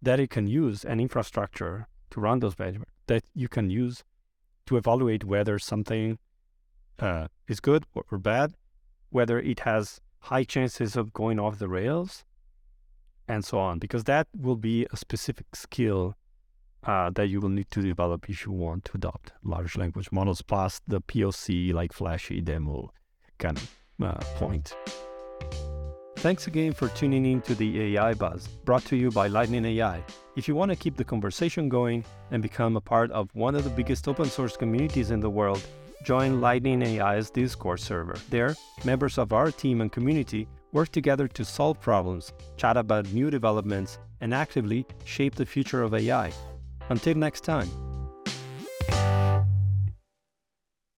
that 0.00 0.20
it 0.20 0.30
can 0.30 0.46
use 0.46 0.84
an 0.84 1.00
infrastructure 1.00 1.86
to 2.10 2.20
run 2.20 2.40
those 2.40 2.54
benchmarks 2.54 2.84
that 3.08 3.24
you 3.34 3.48
can 3.48 3.68
use 3.70 4.04
to 4.66 4.76
evaluate 4.76 5.24
whether 5.24 5.58
something 5.58 6.18
uh, 6.98 7.26
is 7.48 7.58
good 7.58 7.84
or, 7.94 8.04
or 8.10 8.18
bad, 8.18 8.54
whether 9.10 9.40
it 9.40 9.60
has 9.60 10.00
high 10.20 10.44
chances 10.44 10.94
of 10.94 11.12
going 11.12 11.38
off 11.38 11.58
the 11.58 11.68
rails, 11.68 12.24
and 13.26 13.44
so 13.44 13.58
on, 13.58 13.78
because 13.78 14.04
that 14.04 14.26
will 14.36 14.56
be 14.56 14.86
a 14.92 14.96
specific 14.96 15.54
skill 15.54 16.14
uh, 16.84 17.10
that 17.10 17.28
you 17.28 17.40
will 17.40 17.48
need 17.48 17.70
to 17.70 17.82
develop 17.82 18.28
if 18.28 18.46
you 18.46 18.52
want 18.52 18.84
to 18.86 18.92
adopt 18.94 19.32
large 19.42 19.76
language 19.76 20.10
models 20.12 20.42
plus 20.42 20.80
the 20.86 21.00
POC 21.00 21.72
like 21.72 21.92
flashy 21.92 22.40
demo 22.40 22.92
kind 23.38 23.56
of 23.56 23.70
uh, 24.02 24.14
point. 24.36 24.74
Thanks 26.18 26.48
again 26.48 26.72
for 26.72 26.88
tuning 26.88 27.26
in 27.26 27.40
to 27.42 27.54
the 27.54 27.96
AI 27.96 28.12
Buzz, 28.14 28.48
brought 28.64 28.84
to 28.86 28.96
you 28.96 29.08
by 29.10 29.28
Lightning 29.28 29.64
AI. 29.64 30.02
If 30.34 30.48
you 30.48 30.56
want 30.56 30.70
to 30.70 30.76
keep 30.76 30.96
the 30.96 31.04
conversation 31.04 31.68
going 31.68 32.04
and 32.32 32.42
become 32.42 32.76
a 32.76 32.80
part 32.80 33.12
of 33.12 33.30
one 33.34 33.54
of 33.54 33.62
the 33.62 33.70
biggest 33.70 34.08
open 34.08 34.24
source 34.24 34.56
communities 34.56 35.12
in 35.12 35.20
the 35.20 35.30
world, 35.30 35.64
join 36.02 36.40
Lightning 36.40 36.82
AI's 36.82 37.30
Discord 37.30 37.78
server. 37.78 38.16
There, 38.30 38.56
members 38.84 39.16
of 39.16 39.32
our 39.32 39.52
team 39.52 39.80
and 39.80 39.92
community 39.92 40.48
work 40.72 40.88
together 40.88 41.28
to 41.28 41.44
solve 41.44 41.80
problems, 41.80 42.32
chat 42.56 42.76
about 42.76 43.12
new 43.12 43.30
developments, 43.30 43.98
and 44.20 44.34
actively 44.34 44.86
shape 45.04 45.36
the 45.36 45.46
future 45.46 45.82
of 45.84 45.94
AI. 45.94 46.32
Until 46.88 47.14
next 47.16 47.42
time. 47.42 47.87